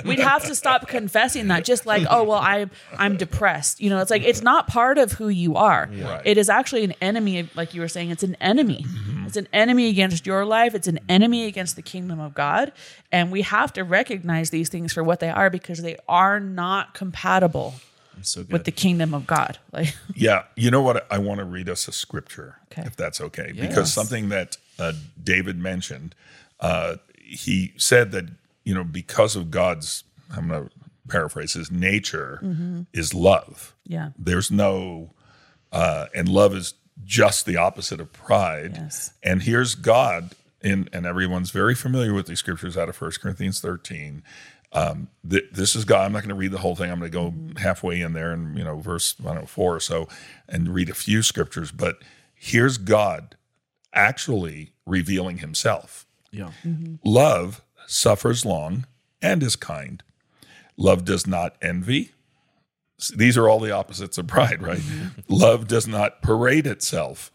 [0.04, 1.64] We'd have to stop confessing that.
[1.64, 3.80] Just like, oh well, I I'm depressed.
[3.80, 5.90] You know, it's like it's not part of who you are.
[5.92, 6.22] Right.
[6.24, 8.11] It is actually an enemy, like you were saying.
[8.11, 8.85] It's an enemy.
[8.87, 9.26] Mm-hmm.
[9.26, 10.74] It's an enemy against your life.
[10.74, 12.72] It's an enemy against the kingdom of God.
[13.11, 16.94] And we have to recognize these things for what they are because they are not
[16.94, 17.74] compatible
[18.22, 19.59] So with the kingdom of God.
[19.72, 21.06] Like, Yeah, you know what?
[21.12, 22.83] I want to read us a scripture, Okay.
[22.85, 23.68] if that's okay, Yes.
[23.68, 26.14] because something that uh, David mentioned,
[26.59, 26.96] uh,
[27.31, 28.27] he said that
[28.64, 30.71] you know because of God's, I'm going to
[31.09, 32.38] paraphrase his nature
[32.93, 33.75] is love.
[33.85, 35.12] yeah, There's no,
[35.73, 38.73] uh, and love is just the opposite of pride.
[38.75, 39.12] Yes.
[39.23, 43.61] And here's God, in, and everyone's very familiar with these scriptures out of 1 Corinthians
[43.61, 44.23] 13.
[44.73, 46.05] Um, th- this is God.
[46.05, 46.93] I'm not going to read the whole thing.
[46.93, 49.75] I'm going to go halfway in there and, you know, verse, I don't know, four
[49.75, 50.07] or so,
[50.49, 51.73] and read a few scriptures.
[51.73, 51.97] But
[52.35, 53.35] here's God
[53.93, 56.07] actually revealing himself.
[56.33, 56.51] Yeah.
[57.05, 58.87] Love suffers long
[59.21, 60.03] and is kind.
[60.77, 62.12] Love does not envy,
[63.09, 64.83] these are all the opposites of pride, right?
[65.29, 67.31] Love does not parade itself.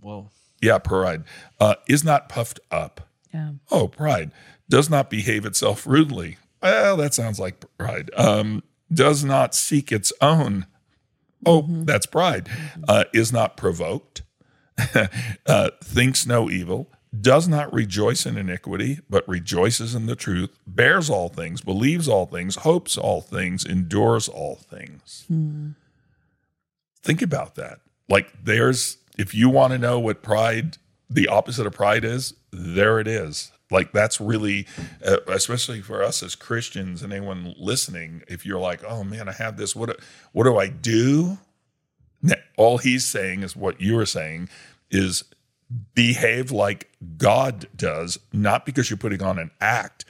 [0.00, 0.30] Whoa.
[0.60, 1.24] Yeah, pride.
[1.60, 3.08] Uh, is not puffed up.
[3.32, 3.52] Yeah.
[3.70, 4.32] Oh, pride.
[4.68, 6.38] Does not behave itself rudely.
[6.62, 8.10] Well, that sounds like pride.
[8.16, 10.66] Um, does not seek its own.
[11.44, 12.48] Oh, that's pride.
[12.88, 14.22] Uh, is not provoked.
[15.46, 16.90] uh, thinks no evil.
[17.20, 20.50] Does not rejoice in iniquity, but rejoices in the truth.
[20.66, 21.60] Bears all things.
[21.60, 22.56] Believes all things.
[22.56, 23.64] Hopes all things.
[23.64, 25.24] Endures all things.
[27.02, 27.78] Think about that.
[28.08, 32.98] Like, there's, if you want to know what pride, the opposite of pride is, there
[32.98, 33.52] it is.
[33.70, 34.66] Like, that's really,
[35.04, 39.32] uh, especially for us as Christians and anyone listening, if you're like, oh man, I
[39.32, 39.98] have this, what,
[40.32, 41.38] what do I do?
[42.56, 44.48] All he's saying is what you were saying
[44.90, 45.24] is
[45.94, 50.04] behave like God does, not because you're putting on an act,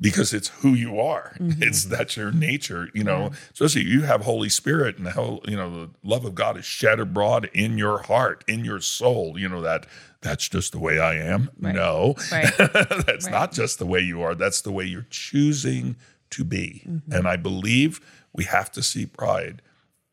[0.00, 1.36] because it's who you are.
[1.38, 1.62] Mm-hmm.
[1.62, 3.30] It's that's your nature, you know.
[3.52, 6.64] Especially you have Holy Spirit and the whole, you know, the love of God is
[6.64, 9.38] shed abroad in your heart, in your soul.
[9.38, 9.86] You know that
[10.20, 11.50] that's just the way I am.
[11.58, 12.52] No, Right.
[13.06, 14.34] that's not just the way you are.
[14.34, 15.96] That's the way you're choosing
[16.30, 16.82] to be.
[16.88, 17.12] Mm-hmm.
[17.12, 18.00] And I believe
[18.32, 19.62] we have to see pride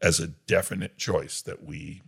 [0.01, 2.01] as a definite choice that we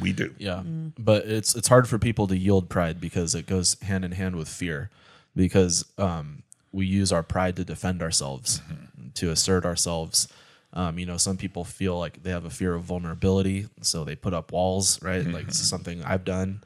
[0.00, 0.34] we do.
[0.38, 0.62] Yeah,
[0.98, 4.36] but it's it's hard for people to yield pride because it goes hand in hand
[4.36, 4.90] with fear,
[5.34, 6.42] because um,
[6.72, 8.60] we use our pride to defend ourselves,
[9.14, 10.28] to assert ourselves.
[10.72, 14.16] Um, you know, some people feel like they have a fear of vulnerability, so they
[14.16, 15.24] put up walls, right?
[15.24, 16.62] Like this is something I've done.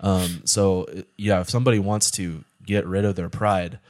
[0.00, 3.80] Um, so yeah, if somebody wants to get rid of their pride,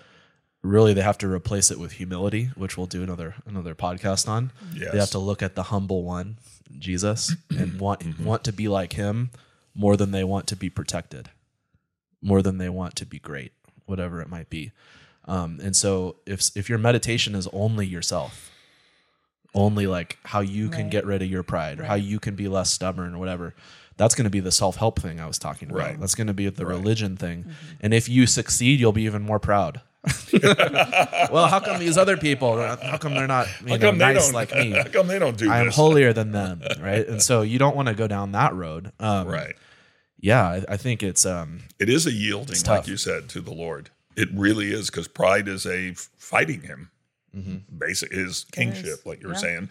[0.62, 4.53] really they have to replace it with humility, which we'll do another another podcast on.
[4.75, 4.93] Yes.
[4.93, 6.38] They have to look at the humble one,
[6.78, 9.31] Jesus, and want want to be like him
[9.74, 11.31] more than they want to be protected,
[12.20, 13.52] more than they want to be great,
[13.87, 14.72] whatever it might be.
[15.26, 18.50] Um, and so if if your meditation is only yourself,
[19.54, 22.48] only like how you can get rid of your pride or how you can be
[22.48, 23.54] less stubborn or whatever,
[23.96, 25.81] that's going to be the self help thing I was talking about.
[25.81, 26.00] Right.
[26.00, 27.46] That's going to be the religion thing.
[27.81, 29.81] And if you succeed, you'll be even more proud.
[31.33, 32.57] well, how come these other people?
[32.61, 34.71] How come they're not you know, come they nice like me?
[34.73, 35.77] How come they don't do I am this?
[35.77, 37.07] holier than them, right?
[37.07, 38.92] And so you don't want to go down that road.
[39.01, 39.55] Um, Right.
[40.21, 43.53] Yeah, I, I think it's um, It is a yielding, like you said, to the
[43.53, 43.90] Lord.
[44.16, 46.90] It really is because pride is a fighting Him.
[47.79, 49.38] Basic is kingship, like you were Yeah.
[49.38, 49.68] saying,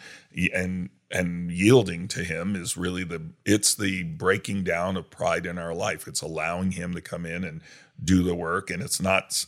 [0.54, 5.58] and and yielding to Him is really the it's the breaking down of pride in
[5.58, 6.08] our life.
[6.08, 7.60] It's allowing Him to come in and
[8.02, 9.45] do the work, and it's not.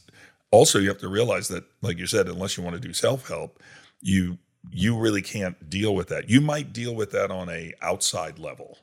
[0.51, 2.93] S- Also, you have to realize that, like you said, unless you want to do
[2.93, 3.61] self help,
[4.01, 4.37] you
[4.71, 6.29] you really can't deal with that.
[6.29, 8.77] You might deal with that on a outside level.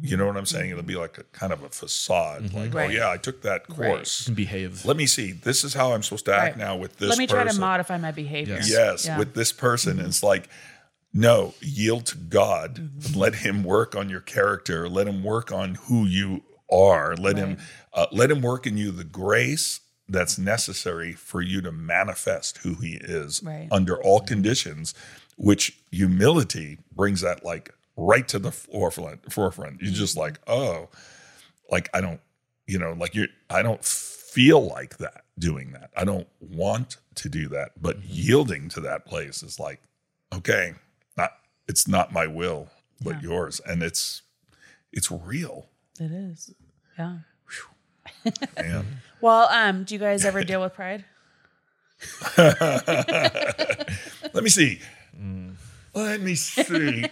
[0.00, 0.70] You know what I'm saying?
[0.70, 4.28] It'll be like a kind of a facade, like, oh yeah, I took that course.
[4.28, 4.84] behave.
[4.84, 5.32] Let me see.
[5.32, 6.64] This is how I'm supposed to act Right.
[6.66, 7.08] now with this.
[7.08, 8.54] Let me try to modify my behavior.
[8.56, 8.70] Yes.
[8.70, 9.18] Yes, Yeah.
[9.18, 10.48] with this person, it's like,
[11.12, 12.76] no, yield to God.
[12.76, 13.18] Mm-hmm.
[13.18, 14.88] Let Him work on your character.
[14.88, 17.16] Let Him work on who you are.
[17.16, 17.58] Let Him
[17.92, 22.74] uh, let Him work in you the grace that's necessary for you to manifest who
[22.74, 23.68] He is Right.
[23.70, 24.94] under all conditions.
[25.36, 29.32] Which humility brings that like right to the forefront.
[29.32, 29.80] Forefront.
[29.80, 30.88] You're just like, oh,
[31.70, 32.20] like I don't,
[32.66, 33.28] you know, like you're.
[33.48, 35.90] I don't feel like that doing that.
[35.96, 38.08] I don't want to do that, but mm-hmm.
[38.10, 39.80] yielding to that place is like,
[40.34, 40.74] okay,
[41.16, 41.32] not
[41.66, 42.68] it's not my will,
[43.02, 43.30] but Yeah.
[43.30, 44.22] yours, and it's
[44.92, 45.68] it's real.
[45.98, 46.52] It is.
[46.98, 47.18] Yeah.
[48.56, 48.84] Man.
[49.20, 51.04] Well, um, do you guys ever deal with pride?
[52.38, 54.80] Let me see.
[55.94, 57.04] Let me see.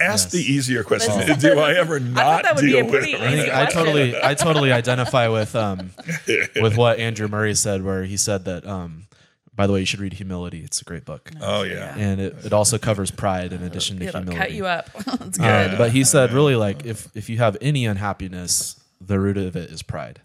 [0.00, 1.14] Ask the easier question.
[1.14, 3.20] Let's- Do I ever not that would be deal a with pretty it?
[3.20, 5.90] I easy I totally, I totally identify with um,
[6.60, 8.66] with what Andrew Murray said, where he said that.
[8.66, 9.02] Um,
[9.54, 10.62] by the way, you should read Humility.
[10.64, 11.94] It's a great book, Oh yeah.
[11.96, 14.38] and it, it also covers pride in addition to It'll humility.
[14.38, 14.90] cut you up.
[15.22, 15.78] It's Uh, good.
[15.78, 19.70] but he said, really, like if if you have any unhappiness, the root of it
[19.70, 20.20] is pride,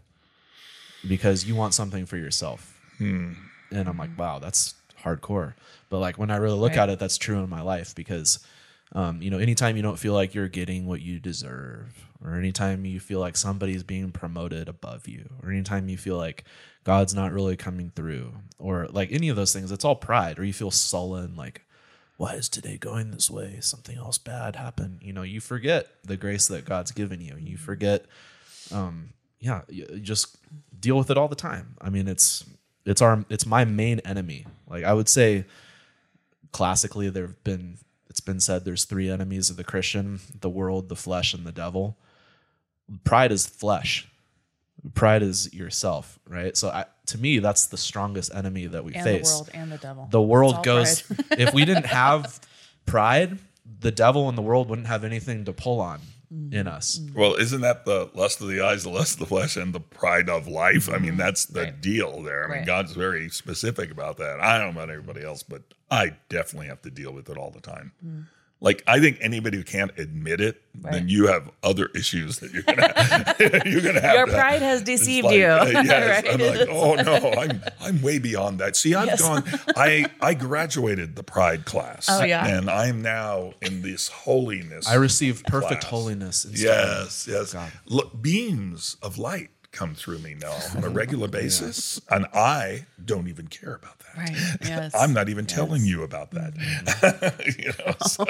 [1.08, 2.80] because you want something for yourself.
[3.00, 3.36] And
[3.72, 5.54] I'm like, wow, that's hardcore.
[5.90, 6.80] But like when I really look Right.
[6.80, 8.40] at it, that's true in my life because,
[8.94, 12.86] um, you know, anytime you don't feel like you're getting what you deserve, or anytime
[12.86, 16.43] you feel like somebody's being promoted above you, or anytime you feel like
[16.84, 20.38] God's not really coming through, or like any of those things, it's all pride.
[20.38, 21.62] Or you feel sullen, like
[22.18, 23.58] why is today going this way?
[23.62, 25.00] Something else bad happened.
[25.02, 27.36] You know, you forget the grace that God's given you.
[27.39, 28.06] You forget,
[28.74, 29.09] um,
[29.39, 29.61] yeah,
[30.01, 30.38] just
[30.80, 31.76] deal with it all the time.
[31.82, 32.45] I mean, it's
[32.86, 34.45] it's our it's my main enemy.
[34.67, 35.45] Like I would say,
[36.51, 37.78] classically, there've been
[38.09, 41.51] it's been said there's three enemies of the Christian: the world, the flesh, and the
[41.51, 41.97] devil.
[43.03, 44.07] Pride is flesh.
[44.95, 46.57] Pride is yourself, right?
[46.57, 49.72] So I, to me, that's the strongest enemy that we and face the world and
[49.72, 50.07] the devil.
[50.09, 52.39] the world goes if we didn't have
[52.86, 53.38] pride
[53.80, 55.99] the devil and the world wouldn't have anything to pull on
[56.34, 56.54] Mm-hmm.
[56.54, 56.98] in us.
[56.98, 57.20] Mm-hmm.
[57.20, 59.82] Well, isn't that the lust of the eyes, the lust of the flesh, and the
[59.82, 60.88] pride of life?
[60.88, 61.18] I mean, mm-hmm.
[61.18, 61.82] that's the Right.
[61.82, 62.46] deal there.
[62.46, 62.66] I mean, Right.
[62.66, 64.40] God's very specific about that.
[64.40, 67.52] I don't know about everybody else, but I definitely have to deal with it all
[67.52, 67.92] the time.
[68.06, 68.22] Mm-hmm.
[68.64, 71.09] Like, I think anybody who can't admit it, then Mm.
[71.09, 74.14] You have other issues that you're gonna you're gonna have.
[74.16, 75.45] Your to- pride has deceived like, you.
[75.47, 76.34] uh, yes, right?
[76.34, 78.76] I'm like, oh no, I'm I'm way beyond that.
[78.76, 79.22] See, I've Yes.
[79.22, 79.43] gone.
[79.76, 82.05] I I graduated the pride class.
[82.09, 82.45] Oh, yeah.
[82.47, 84.88] and I'm now in this holiness.
[84.88, 85.89] I received perfect Class.
[85.91, 86.45] holiness.
[86.45, 87.53] Instead Yes, yes.
[87.53, 87.72] God.
[87.88, 93.28] Look, beams of light come through me now on a regular basis, and I don't
[93.28, 94.17] even care about that.
[94.17, 94.57] Right.
[94.61, 94.93] Yes.
[94.95, 96.53] I'm not even telling you about that.
[97.57, 98.26] you know, so-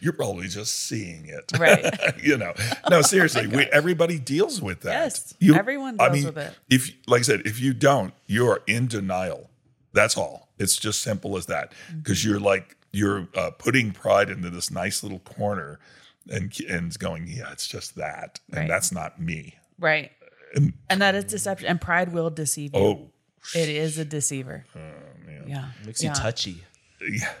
[0.00, 1.84] you're probably just seeing it, Right.
[2.22, 2.54] you know,
[2.88, 4.92] no, seriously, we, everybody deals with that.
[4.92, 6.54] Yes, everyone deals with it.
[6.70, 9.50] If, like I said, if you don't, you are in denial.
[9.92, 10.48] That's all.
[10.58, 11.72] It's just simple as that.
[11.72, 11.98] Mm-hmm.
[11.98, 15.78] Because you're like you're uh, putting pride into this nice little corner,
[16.30, 18.68] and and going, yeah, it's just that, and Right.
[18.68, 19.54] that's not me.
[19.78, 20.10] Right.
[20.54, 21.68] And and that is deception.
[21.68, 22.80] And pride will deceive you.
[22.80, 23.10] Oh,
[23.54, 24.64] It is a deceiver.
[24.74, 24.80] Oh,
[25.46, 25.70] Yeah.
[25.80, 26.10] it makes yeah.
[26.10, 26.64] you touchy.
[27.00, 27.32] yeah.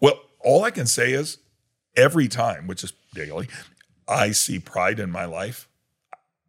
[0.00, 1.38] Well, all I can say is
[1.96, 3.48] every time, which is daily,
[4.08, 5.68] I see pride in my life.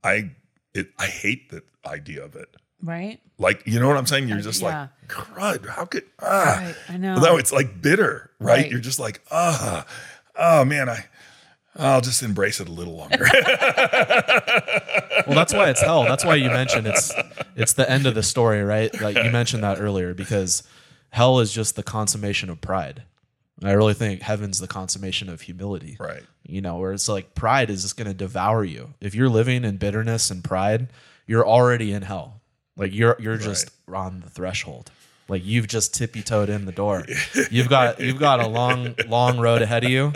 [0.04, 0.32] I
[0.74, 2.50] it I hate the idea of it.
[2.82, 3.20] Right?
[3.38, 4.28] Like, you know what I'm saying?
[4.28, 4.88] You're just yeah.
[5.02, 6.76] like, crud, how could ah Right.
[6.90, 7.16] I know.
[7.16, 8.64] no, it's like bitter, right?
[8.64, 8.72] Right.
[8.72, 9.86] You're just like, ah,
[10.36, 11.06] oh man, I
[11.76, 13.26] I'll just embrace it a little longer.
[15.26, 16.04] Well, that's why it's hell.
[16.04, 17.14] That's why you mentioned it's
[17.56, 18.94] it's the end of the story, right?
[19.00, 20.64] Like you mentioned that earlier because
[21.12, 23.04] hell is just the consummation of pride.
[23.62, 25.96] And I really think heaven's the consummation of humility.
[26.00, 26.24] right.
[26.46, 28.96] You know, where it's like pride is just going to devour you.
[29.00, 30.90] If you're living in bitterness and pride,
[31.26, 32.42] you're already in hell.
[32.76, 34.92] Like you're you're just on the threshold.
[35.30, 37.06] Like you've just tippy toed in the door.
[37.50, 40.12] You've got you've got a long long road ahead of you,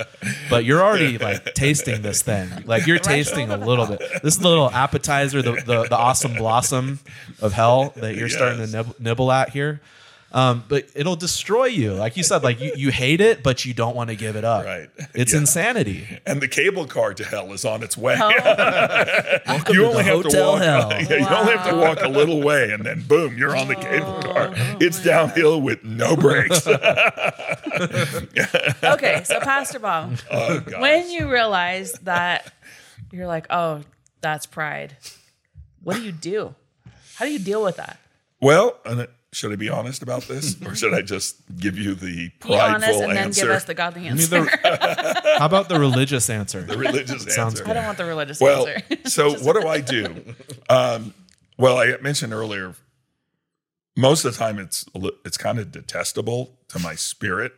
[0.50, 2.50] but you're already like tasting this thing.
[2.66, 4.00] Like you're tasting a little bit.
[4.22, 7.00] This is the little appetizer, the the, the awesome blossom
[7.42, 8.74] of hell that you're starting to Yes.
[8.74, 9.80] nib- nibble at here.
[10.34, 11.94] Um, but it'll destroy you.
[11.94, 14.44] Like you said, like you, you hate it, but you don't want to give it
[14.44, 14.66] up.
[14.66, 14.90] Right.
[15.14, 15.40] It's Yeah.
[15.40, 16.20] insanity.
[16.26, 18.16] And the cable car to hell is on its way.
[18.20, 20.62] Welcome you only have to walk.
[20.62, 20.92] hell.
[21.10, 23.76] Yeah, you only have to walk a little way, and then boom, you're on the
[23.76, 24.52] cable car.
[24.82, 26.68] it's downhill with no brakes.
[28.84, 29.22] okay.
[29.24, 32.52] So, Pastor Bob, oh, when you realize that
[33.12, 33.82] you're like, oh,
[34.22, 34.98] that's pride,
[35.84, 36.54] what do you do?
[37.16, 37.98] How do you deal with that?
[38.42, 41.94] well, and it- should I be honest about this, or should I just give you
[41.94, 44.46] the Be prideful honest and then answer, give us the godly I mean, answer.
[44.46, 46.62] the- how about the religious answer?
[46.64, 47.70] the religious Sounds answer?
[47.70, 48.98] I don't want the religious Well, answer.
[49.06, 50.34] so what do I do?
[50.70, 51.14] Um,
[51.58, 52.74] well, I mentioned earlier.
[53.96, 54.86] Most of the time, it's
[55.24, 57.54] it's kind of detestable to my spirit.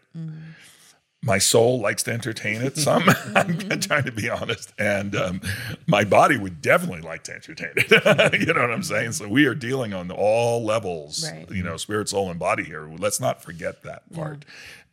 [1.21, 3.03] My soul likes to entertain it some.
[3.35, 5.41] I'm trying to be honest, and um,
[5.85, 8.39] my body would definitely like to entertain it.
[8.47, 9.11] you know what I'm saying?
[9.11, 11.29] So we are dealing on all levels.
[11.29, 11.49] Right.
[11.51, 12.89] You know, spirit, soul, and body here.
[12.97, 14.45] Let's not forget that part.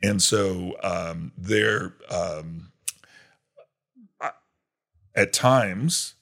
[0.02, 1.94] And so um, there.
[2.10, 2.72] Um,
[4.20, 4.32] I-
[5.14, 6.14] at times,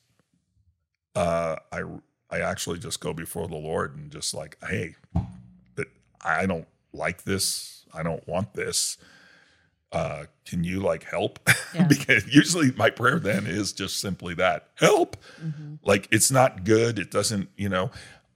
[1.17, 1.83] uh, I
[2.31, 4.97] I actually just go before the Lord and just like, hey,
[5.75, 5.87] but
[6.23, 7.87] I don't like this.
[7.95, 8.99] I don't want this.
[9.95, 11.39] Uh, can you like help?
[11.75, 11.89] Yeah.
[11.89, 15.17] because usually my prayer then is just simply that help.
[15.43, 15.75] Mm-hmm.
[15.83, 17.01] Like it's not good.
[17.01, 17.91] It doesn't, you know.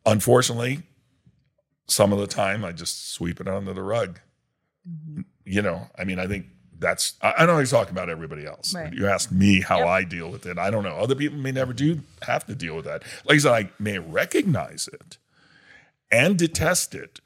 [0.05, 0.83] Unfortunately,
[1.87, 4.19] some of the time I just sweep it under the rug.
[4.89, 5.21] Mm-hmm.
[5.45, 6.47] You know, I mean, I think
[6.81, 8.75] that's I I don't always talk about everybody else.
[8.75, 8.93] Right.
[8.93, 9.87] You ask me how Yep.
[9.87, 10.59] I deal with it.
[10.59, 10.97] I don't know.
[10.97, 13.03] Other people may never do have to deal with that.
[13.25, 15.19] Like I said, I may recognize it
[16.11, 17.21] and detest it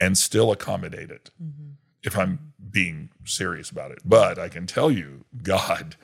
[0.00, 1.72] and still accommodate it mm-hmm.
[2.02, 4.00] if I'm being serious about it.
[4.04, 5.96] But I can tell you, God,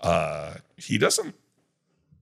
[0.00, 1.36] uh, He doesn't.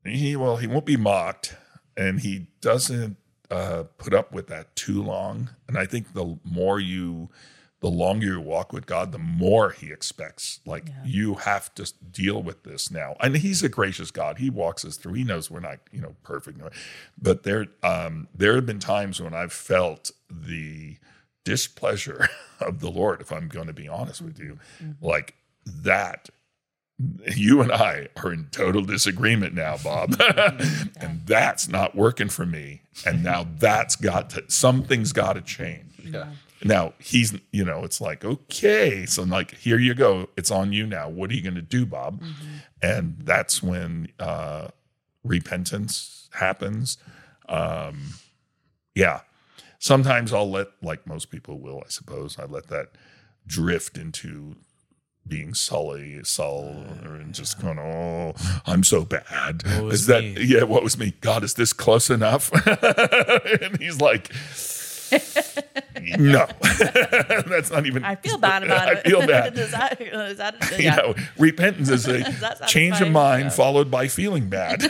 [0.04, 1.54] He well, He won't be mocked,
[1.96, 3.16] and He doesn't
[3.50, 5.50] uh, put up with that too long.
[5.66, 7.30] And I think the more you,
[7.80, 10.58] the longer you walk with God, the more He expects.
[10.66, 13.14] Like you have to deal with this now.
[13.20, 14.38] And He's a gracious God.
[14.38, 15.14] He walks us through.
[15.14, 16.60] He knows we're not, you know, perfect.
[17.16, 20.96] But there, um, there have been times when I've felt the
[21.48, 22.28] displeasure
[22.60, 23.22] of the Lord.
[23.22, 24.58] If I'm going to be honest with you,
[25.00, 25.34] like
[25.64, 26.28] that
[27.36, 30.16] you and I are in total disagreement now, Bob.
[31.00, 32.82] and that's not working for me.
[33.06, 35.92] And now that's got to, something's got to change.
[36.02, 36.26] Yeah.
[36.64, 39.06] Now he's, you know, it's like, okay.
[39.06, 40.28] So, I'm like, here you go.
[40.36, 41.08] It's on you now.
[41.08, 42.20] What are you going to do, Bob?
[42.82, 44.68] And that's when uh,
[45.22, 46.98] repentance happens.
[47.48, 48.14] Um,
[48.94, 49.20] yeah.
[49.88, 52.88] Sometimes I'll let, like most people will, I suppose, I let that
[53.46, 54.56] drift into
[55.26, 57.62] being sully, sully, and just ah.
[57.62, 58.34] going, "Oh,
[58.66, 60.36] I'm so bad." was is that me?
[60.44, 60.64] yeah?
[60.64, 61.14] What was me?
[61.22, 62.50] God, is this close enough?
[62.66, 64.30] and he's like,
[66.18, 66.46] "No,
[67.46, 68.98] that's not even." I feel bad about I it.
[68.98, 69.58] I feel bad.
[69.58, 70.96] is that, is that, You yeah.
[70.96, 73.50] know, repentance is a that change of mind Yeah.
[73.50, 74.82] followed by feeling bad.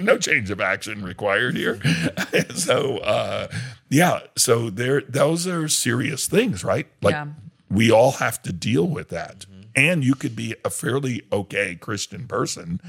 [0.04, 1.80] no change of action required here.
[2.54, 3.48] so, uh,
[3.88, 6.86] yeah, so there, those are serious things, right?
[7.02, 7.28] Like Yeah.
[7.70, 9.46] we all have to deal with that.
[9.76, 12.80] And you could be a fairly okay Christian person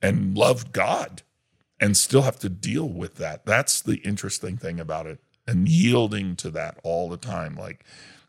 [0.00, 1.22] and love God
[1.78, 3.44] and still have to deal with that.
[3.44, 5.18] That's the interesting thing about it.
[5.46, 7.84] And yielding to that all the time, like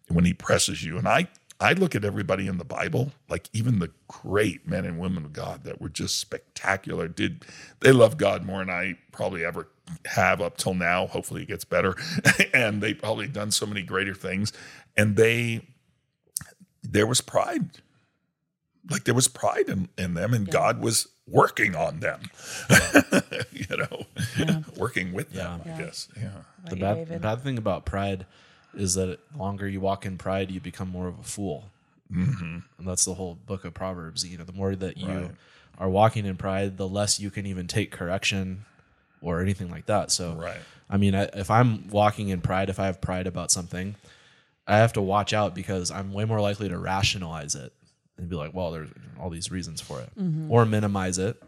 [0.10, 0.98] when he presses you.
[0.98, 1.28] And I
[1.60, 5.34] I look at everybody in the Bible, like even the great men and women of
[5.34, 7.08] God that were just spectacular.
[7.08, 7.46] Did
[7.80, 9.68] they love God more than I probably ever
[10.06, 11.08] have up till now?
[11.08, 11.96] Hopefully it gets better.
[12.54, 14.52] and they probably done so many greater things.
[14.98, 15.62] And they
[16.82, 17.70] there was pride.
[18.90, 22.24] Like there was pride in, in them, and God was working on them.
[23.52, 25.76] you know, working with them, Yeah.
[25.76, 26.10] I guess.
[26.18, 26.30] Yeah.
[26.70, 28.26] The bad, the bad thing about pride
[28.74, 31.66] is that the longer you walk in pride, you become more of a fool.
[32.12, 32.60] Mm-hmm.
[32.78, 34.26] And that's the whole book of Proverbs.
[34.26, 35.32] You know, the more that you Right.
[35.78, 38.66] are walking in pride, the less you can even take correction
[39.22, 40.12] or anything like that.
[40.12, 40.60] So, Right.
[40.90, 43.96] I mean, I, if I'm walking in pride, if I have pride about something,
[44.68, 47.74] I have to watch out because I'm way more likely to rationalize it
[48.18, 50.52] and be like, well, there's all these reasons for it, mm-hmm.
[50.52, 51.42] or minimize it,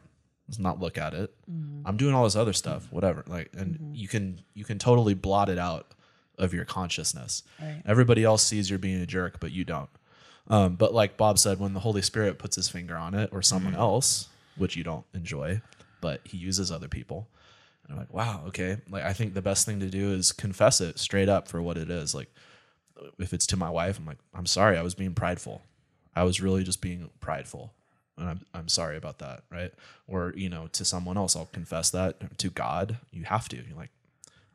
[0.48, 1.34] just not look at it.
[1.50, 1.88] Mm-hmm.
[1.88, 3.24] I'm doing all this other stuff, whatever.
[3.28, 3.96] Like, and mm-hmm.
[3.96, 5.92] you can you can totally blot it out
[6.38, 7.44] of your consciousness.
[7.62, 7.82] Right.
[7.86, 9.90] Everybody else sees you're being a jerk, but you don't.
[10.48, 13.42] Um, but like Bob said, when the Holy Spirit puts his finger on it, or
[13.42, 15.62] someone else, which you don't enjoy,
[16.02, 17.28] but he uses other people,
[17.84, 18.78] and I'm like, wow, okay.
[18.90, 21.78] Like, I think the best thing to do is confess it straight up for what
[21.78, 22.16] it is.
[22.16, 22.30] Like,
[23.20, 25.62] if it's to my wife, I'm like, I'm sorry, I was being prideful.
[26.16, 27.74] I was really just being prideful.
[28.18, 29.44] And I'm, I'm sorry about that.
[29.52, 29.72] Right.
[30.08, 32.98] Or, you know, to someone else, I'll confess that to God.
[33.12, 33.58] You have to.
[33.58, 33.92] You're like,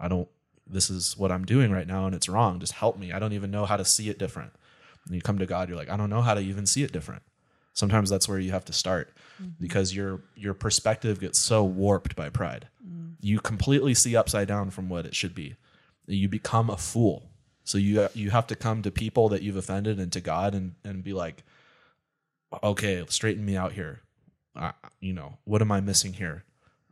[0.01, 0.29] I don't,
[0.71, 2.61] this is what I'm doing right now and it's wrong.
[2.61, 3.13] Just help me.
[3.13, 4.53] I don't even know how to see it different.
[5.07, 6.93] And you come to God, you're like, I don't know how to even see it
[6.93, 7.23] different.
[7.73, 9.13] Sometimes that's where you have to start
[9.61, 12.69] because your your perspective gets so warped by pride.
[13.21, 15.57] You completely see upside down from what it should be.
[16.07, 17.31] You become a fool.
[17.65, 20.75] So you you have to come to people that you've offended and to God and
[20.85, 21.45] and be like,
[22.63, 24.01] okay, straighten me out here.
[24.57, 26.45] Uh, you know, what am I missing here?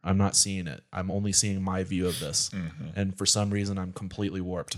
[0.04, 0.82] I'm not seeing it.
[0.92, 2.50] I'm only seeing my view of this.
[2.50, 2.88] Mm-hmm.
[2.96, 4.76] And for some reason, I'm completely warped.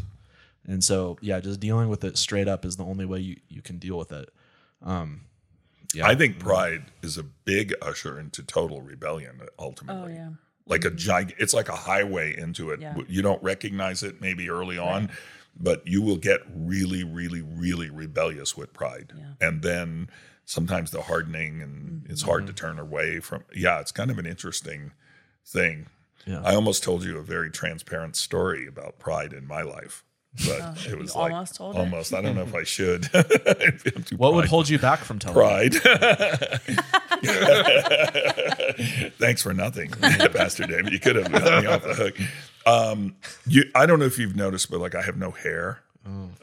[0.66, 3.62] And so, yeah, just dealing with it straight up is the only way you, you
[3.62, 4.30] can deal with it.
[4.82, 5.22] Um,
[5.94, 6.06] yeah.
[6.06, 10.12] I think pride is a big usher into total rebellion ultimately.
[10.12, 10.30] Oh, yeah.
[10.66, 11.28] Like a mm-hmm.
[11.28, 12.80] gig it's like a highway into it.
[12.80, 12.94] Yeah.
[13.08, 15.10] You don't recognize it maybe early on,
[15.58, 19.12] but you will get really, really, really rebellious with pride.
[19.16, 19.48] Yeah.
[19.48, 20.10] And then
[20.44, 22.66] sometimes the hardening and it's hard to mm-hmm.
[22.66, 24.92] turn away from yeah, it's kind of an interesting
[25.46, 25.86] thing.
[26.26, 26.42] Yeah.
[26.44, 30.04] I almost told you a very transparent story about pride in my life.
[30.46, 31.78] But it was like almost told it?
[31.78, 32.14] almost.
[32.14, 33.08] I don't know if I should.
[33.14, 35.34] I'm too what would hold you back from telling?
[35.34, 35.74] pride.
[39.18, 40.92] Thanks for nothing, Pastor David.
[40.92, 42.16] You could have let me off the hook.
[42.64, 43.16] Um,
[43.46, 45.82] you, I don't know if you've noticed, but like I have no hair.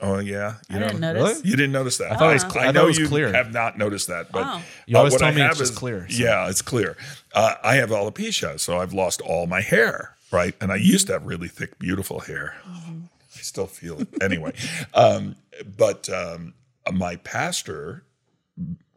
[0.01, 1.43] Oh, yeah, you I didn't know- notice.
[1.45, 2.11] You didn't notice that.
[2.11, 3.31] I thought it was cl- I thought know it was you clear.
[3.33, 4.61] have not noticed that, but Oh.
[4.85, 6.23] You always what tell I me it's have just is- clear, so.
[6.23, 6.95] Yeah, it's clear.
[7.33, 10.15] Uh, I have alopecia, so I've lost all my hair.
[10.31, 12.55] Right, and I used to have really thick, beautiful hair.
[12.67, 14.53] I still feel it anyway.
[14.93, 15.35] Um,
[15.77, 16.53] but um,
[16.91, 18.03] my pastor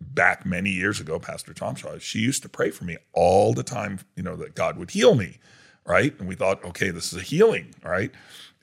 [0.01, 3.63] back many years ago, Pastor Tom Shaw, she used to pray for me all the
[3.63, 5.39] time, you know, that God would heal me,
[5.87, 6.19] right?
[6.19, 8.11] And we thought, okay, this is a healing, right?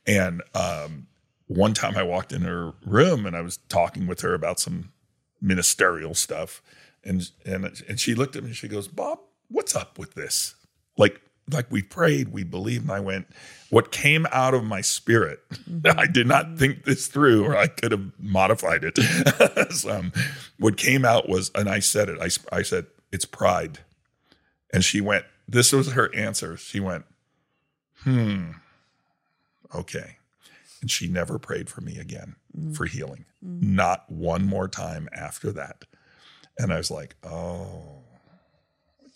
[0.05, 1.08] And um,
[1.48, 4.91] one time I walked in her room and I was talking with her about some
[5.41, 6.62] ministerial stuff,
[7.04, 9.20] and and and she looked at me and she goes, Bob,
[9.50, 10.56] what's up with this?
[10.98, 11.22] Like
[11.52, 13.28] like we prayed, we believed, and I went,
[13.70, 15.39] what came out of my spirit,
[15.86, 19.72] I did not think this through, or I could have modified it.
[19.74, 20.12] Some,
[20.60, 23.80] what came out was, and I said it, I, I said, it's pride.
[24.74, 26.58] And she went, this was her answer.
[26.58, 27.06] She went,
[28.04, 28.52] hmm,
[29.74, 30.18] okay.
[30.82, 32.36] And she never prayed for me again
[32.74, 33.26] for healing.
[33.42, 35.86] Not one more time after that.
[36.58, 38.04] And I was like, oh,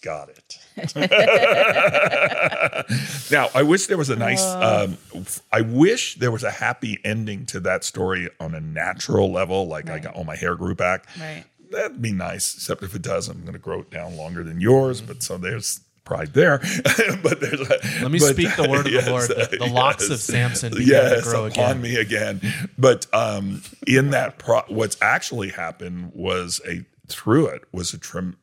[0.02, 0.58] got it.
[3.32, 7.00] now, I wish there was a nice, um, f- I wish there was a happy
[7.04, 10.76] ending to that story on a natural level, like I got all my hair grew
[10.76, 11.06] back.
[11.20, 11.46] Right.
[11.72, 14.60] That'd be nice, except if it does, I'm going to grow it down longer than
[14.60, 15.02] yours.
[15.02, 16.58] But so there's pride there,
[17.24, 19.30] but there's a, Let me but- speak the word of the Lord.
[19.30, 21.82] The, the locks of Samson began to grow upon again.
[21.82, 22.42] me again.
[22.78, 28.38] But um, in that, pro- what's actually happened was a through it was a trim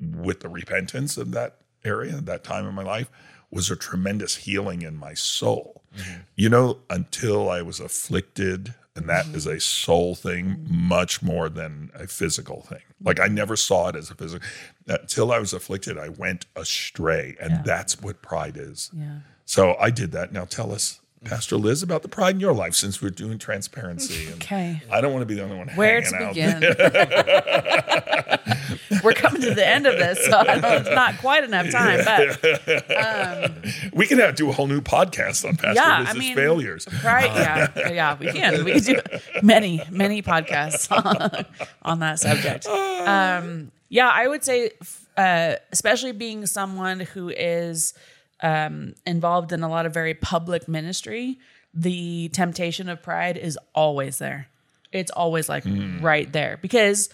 [0.00, 3.10] with the repentance of that area, that time in my life,
[3.50, 5.82] was a tremendous healing in my soul.
[5.96, 6.20] Mm-hmm.
[6.36, 9.36] You know, until I was afflicted, and that mm-hmm.
[9.36, 12.82] is a soul thing much more than a physical thing.
[13.02, 14.46] Like I never saw it as a physical.
[14.86, 18.90] Until I was afflicted, I went astray, and that's what pride is.
[18.94, 19.20] Yeah.
[19.44, 20.32] So I did that.
[20.32, 24.26] Now tell us, Pastor Liz, about the pride in your life since we're doing transparency.
[24.26, 24.82] And Okay.
[24.90, 26.60] I don't want to be the only one Where to begin?
[29.04, 32.00] We're coming to the end of this, so I know it's not quite enough time.
[32.04, 33.52] But
[33.92, 36.86] We can have, do a whole new podcast on Pastor yeah, Liz's I mean, failures.
[37.04, 37.30] Right?
[37.32, 38.16] Yeah, yeah.
[38.18, 38.64] We can.
[38.64, 39.00] We can do
[39.42, 40.90] many, many podcasts
[41.82, 42.66] on that subject.
[42.66, 44.72] Um, yeah, I would say,
[45.16, 47.94] uh, especially being someone who is
[48.40, 51.38] um, involved in a lot of very public ministry,
[51.74, 54.48] the temptation of pride is always there.
[54.92, 55.64] It's always like
[56.00, 57.10] right there because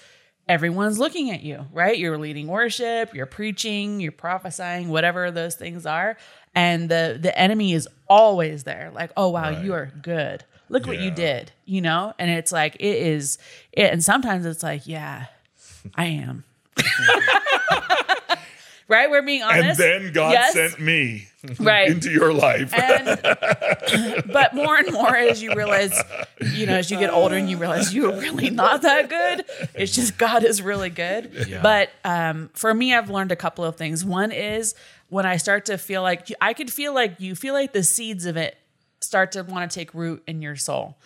[0.49, 1.99] everyone's looking at you, right?
[1.99, 6.17] You're leading worship, you're preaching, you're prophesying, whatever those things are.
[6.55, 8.93] And the the enemy is always there.
[8.95, 10.45] Like, oh wow, you are good.
[10.69, 12.15] Look what you did, you know?
[12.19, 13.39] And it's like it is
[13.73, 15.27] it, and sometimes it's like, yeah,
[15.95, 16.45] I am.
[18.89, 19.11] right?
[19.11, 19.81] We're being honest.
[19.81, 20.53] And then God Yes.
[20.53, 21.29] sent me
[21.59, 21.89] right.
[21.91, 22.73] into your life.
[22.75, 23.21] And
[24.33, 26.01] but more and more as you realize,
[26.53, 29.45] you know, as you get older and you realize you're really not that good.
[29.75, 31.47] It's just God is really good.
[31.49, 31.61] Yeah.
[31.63, 34.05] But um, for me, I've learned a couple of things.
[34.05, 34.75] One is
[35.09, 38.27] when I start to feel like I could feel like you feel like the seeds
[38.27, 38.57] of it
[39.01, 40.97] start to want to take root in your soul,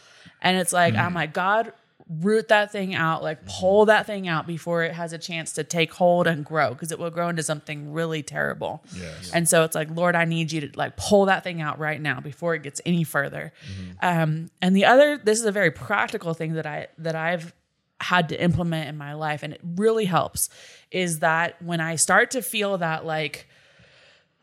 [0.41, 1.73] and it's like I'm like God.
[2.09, 3.61] Root that thing out, like mm-hmm.
[3.61, 6.91] pull that thing out before it has a chance to take hold and grow, because
[6.91, 8.83] it will grow into something really terrible.
[8.97, 9.31] Yes.
[9.33, 12.01] And so it's like, Lord, I need you to like pull that thing out right
[12.01, 13.53] now before it gets any further.
[13.71, 13.93] Mm-hmm.
[14.01, 17.53] Um, and the other, this is a very practical thing that I that I've
[18.01, 20.49] had to implement in my life, and it really helps,
[20.91, 23.49] is that when I start to feel that like,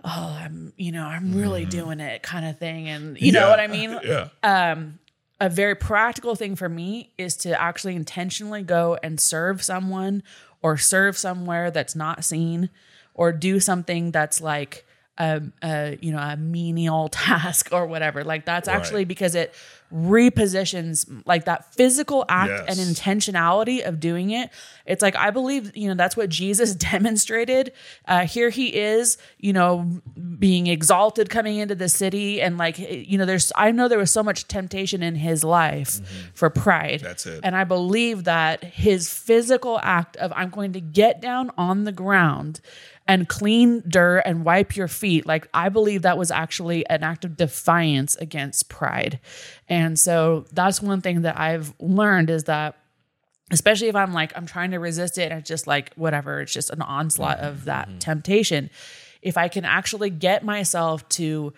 [0.03, 1.69] oh, I'm, you know, I'm really mm-hmm.
[1.69, 3.99] doing it kind of thing, and you know what I mean?
[4.03, 4.27] Yeah.
[4.43, 4.99] Um,
[5.39, 10.23] a very practical thing for me is to actually intentionally go and serve someone
[10.61, 12.69] or serve somewhere that's not seen
[13.13, 14.84] or do something that's like
[15.17, 18.23] a, a you know a menial task or whatever.
[18.23, 19.53] Like that's actually because it
[19.93, 22.79] repositions like that physical act Yes.
[22.79, 24.49] and intentionality of doing it.
[24.85, 27.71] It's like i believe you know that's what jesus demonstrated.
[28.07, 30.01] Uh here he is you know
[30.39, 34.11] being exalted coming into the city and like you know there's i know there was
[34.11, 36.01] so much temptation in his life
[36.33, 37.01] for pride.
[37.01, 37.41] That's it.
[37.43, 41.91] and i believe that his physical act of i'm going to get down on the
[41.91, 42.59] ground
[43.07, 45.25] and clean dirt and wipe your feet.
[45.25, 49.19] Like i believe that was actually an act of defiance against pride.
[49.69, 52.77] And so that's one thing that i've learned is that
[53.51, 56.53] especially if I'm like I'm trying to resist it and it's just like whatever, it's
[56.53, 57.99] just an onslaught of that mm-hmm.
[57.99, 58.69] temptation.
[59.21, 61.53] If I can actually get myself to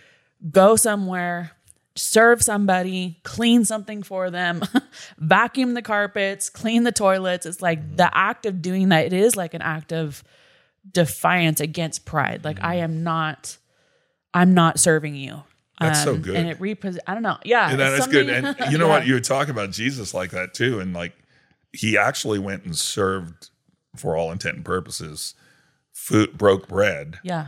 [0.52, 1.52] go somewhere,
[1.96, 4.62] serve somebody, clean something for them,
[5.18, 7.96] vacuum the carpets, clean the toilets, it's like mm-hmm.
[7.96, 10.24] the act of doing that it is like an act of
[10.92, 12.44] defiance against pride.
[12.44, 13.58] Like I am not
[14.34, 15.34] I'm not serving you.
[15.80, 16.36] Um, That's so good.
[16.36, 17.38] And it repos I don't know.
[17.44, 17.70] Yeah.
[17.70, 18.30] And that it's is good.
[18.30, 18.92] And you know Yeah.
[19.00, 19.08] what?
[19.08, 20.80] You were talking about Jesus like that too.
[20.80, 21.14] And like
[21.74, 23.50] he actually went and served,
[23.96, 25.34] for all intent and purposes,
[25.94, 27.48] food, broke bread Yeah.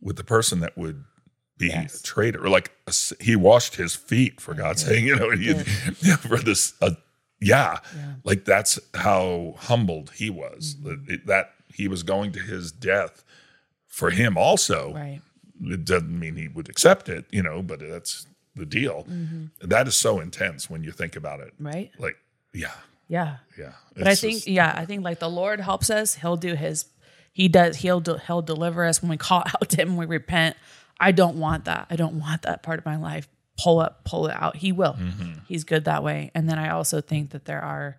[0.00, 1.04] with the person that would
[1.58, 2.00] be Yes.
[2.00, 2.44] a traitor.
[2.44, 5.54] Or like a he washed his feet for God's sake, you know, he,
[6.16, 6.74] for this.
[6.82, 6.92] Uh,
[7.42, 7.78] yeah,
[8.24, 10.76] like that's how humbled he was.
[10.82, 11.10] Mm-hmm.
[11.12, 13.24] It- that he was going to his death
[13.86, 14.92] for him also.
[14.94, 15.20] Right.
[15.62, 19.04] It doesn't mean he would accept it, you know, but that's the deal.
[19.10, 19.68] Mm-hmm.
[19.68, 21.52] That is so intense when you think about it.
[21.58, 21.90] Right.
[21.98, 22.16] Like,
[22.54, 22.72] yeah,
[23.08, 23.36] Yeah.
[23.58, 23.72] yeah.
[23.96, 26.14] But I think, just- yeah, I think like the Lord helps us.
[26.16, 26.86] He'll do his,
[27.32, 30.16] he does, he'll, do, he'll deliver us when we call out to him, when we
[30.16, 30.56] repent.
[30.98, 31.86] I don't want that.
[31.90, 33.28] I don't want that part of my life.
[33.62, 34.56] Pull up, pull it out.
[34.56, 34.96] He will.
[35.46, 36.30] He's good that way.
[36.34, 37.98] And then I also think that there are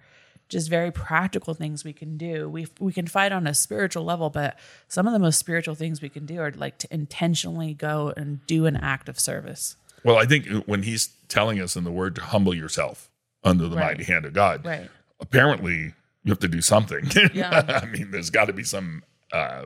[0.51, 2.47] just very practical things we can do.
[2.49, 6.01] We we can fight on a spiritual level, but some of the most spiritual things
[6.01, 9.75] we can do are like to intentionally go and do an act of service.
[10.03, 13.09] well, I think when he's telling us in the word to humble yourself
[13.43, 13.97] under the Right.
[13.97, 14.89] mighty hand of God, Right.
[15.19, 15.93] apparently
[16.23, 17.09] you have to do something.
[17.33, 17.81] Yeah.
[17.81, 19.65] I mean, there's got to be some uh,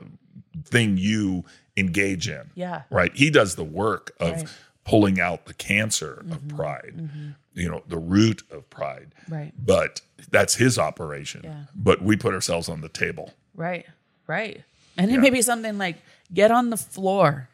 [0.64, 1.44] thing you
[1.76, 2.50] engage in.
[2.54, 2.82] Yeah.
[2.90, 3.12] Right.
[3.14, 4.48] He does the work of Right.
[4.84, 7.08] pulling out the cancer of pride,
[7.56, 9.12] you know, the root of pride.
[9.28, 9.52] Right.
[9.58, 10.00] But
[10.30, 11.40] that's his operation.
[11.44, 11.62] Yeah.
[11.74, 13.32] But we put ourselves on the table.
[13.54, 13.86] Right.
[14.28, 14.62] Right.
[14.96, 15.96] And it may be something like
[16.32, 17.48] get on the floor.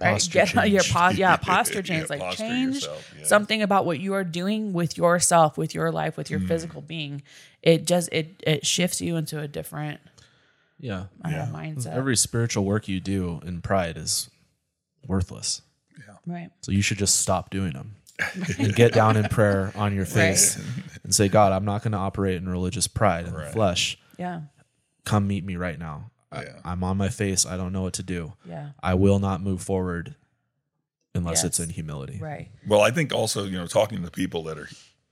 [0.00, 0.12] Right?
[0.12, 0.94] Posture get on your change.
[0.94, 2.08] po- yeah, posture Yeah, change.
[2.10, 3.24] like posture change yourself, yeah.
[3.26, 7.22] something about what you are doing with yourself, with your life, with your physical being.
[7.62, 10.00] It just it it shifts you into a different
[10.78, 11.04] Yeah.
[11.22, 11.94] uh, mindset.
[11.94, 14.30] Every spiritual work you do in pride is
[15.06, 15.60] worthless.
[15.98, 16.14] Yeah.
[16.26, 16.50] Right.
[16.62, 17.96] So you should just stop doing them
[18.58, 20.56] and get down in prayer on your face
[21.04, 23.98] and say, God, I'm not going to operate in religious pride in the flesh.
[24.18, 24.42] Yeah.
[25.04, 26.10] Come meet me right now.
[26.32, 26.60] I, Yeah.
[26.64, 27.46] I'm on my face.
[27.46, 28.34] I don't know what to do.
[28.46, 28.70] Yeah.
[28.82, 30.14] I will not move forward
[31.14, 31.44] unless Yes.
[31.44, 32.18] it's in humility.
[32.20, 32.48] Right.
[32.68, 34.68] Well, I think also, you know, talking to people that are,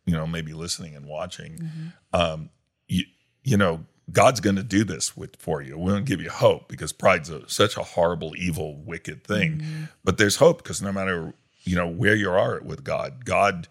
[0.06, 1.70] you know, maybe listening and watching,
[2.12, 2.50] um,
[2.86, 3.04] you,
[3.42, 5.76] you know, God's going to do this with for you.
[5.76, 9.88] We don't give you hope because pride's a, such a horrible, evil, wicked thing.
[10.04, 11.34] But there's hope because no matter
[11.68, 13.68] you know where you are with God, God,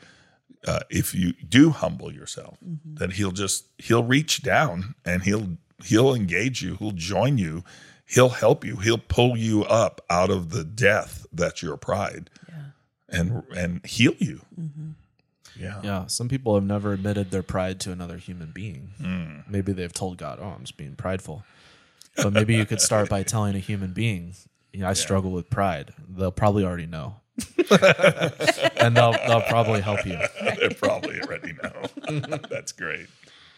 [0.65, 6.13] uh, if you do humble yourself, then He'll just He'll reach down and He'll He'll
[6.13, 6.75] engage you.
[6.75, 7.63] He'll join you.
[8.05, 8.77] He'll help you.
[8.77, 12.29] He'll pull you up out of the death that's your pride,
[13.09, 14.41] and and heal you.
[15.59, 15.81] Yeah.
[15.83, 16.07] Yeah.
[16.07, 18.91] Some people have never admitted their pride to another human being.
[19.01, 19.39] Hmm.
[19.49, 21.43] Maybe they've told God, oh, I'm just being prideful.
[22.15, 24.33] But maybe you could start by telling a human being,
[24.73, 25.93] you know, I struggle with pride.
[26.07, 27.17] They'll probably already know.
[28.77, 30.19] and they'll, they'll probably help you.
[30.59, 32.29] They're probably already know.
[32.49, 33.07] That's great.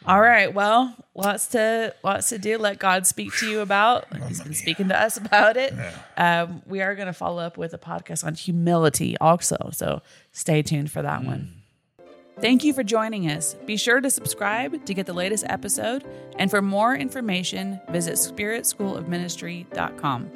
[0.06, 0.54] All right.
[0.54, 2.58] Well, lots to lots to do.
[2.58, 4.06] Let God speak to you about.
[4.28, 5.74] He's been speaking to us about it.
[6.16, 9.72] Um, we are going to follow up with a podcast on humility also.
[9.74, 10.02] So
[10.32, 11.60] stay tuned for that one.
[12.42, 13.56] Thank you for joining us.
[13.66, 16.06] Be sure to subscribe to get the latest episode.
[16.38, 20.32] And for more information, visit spiritschoolofministry.com.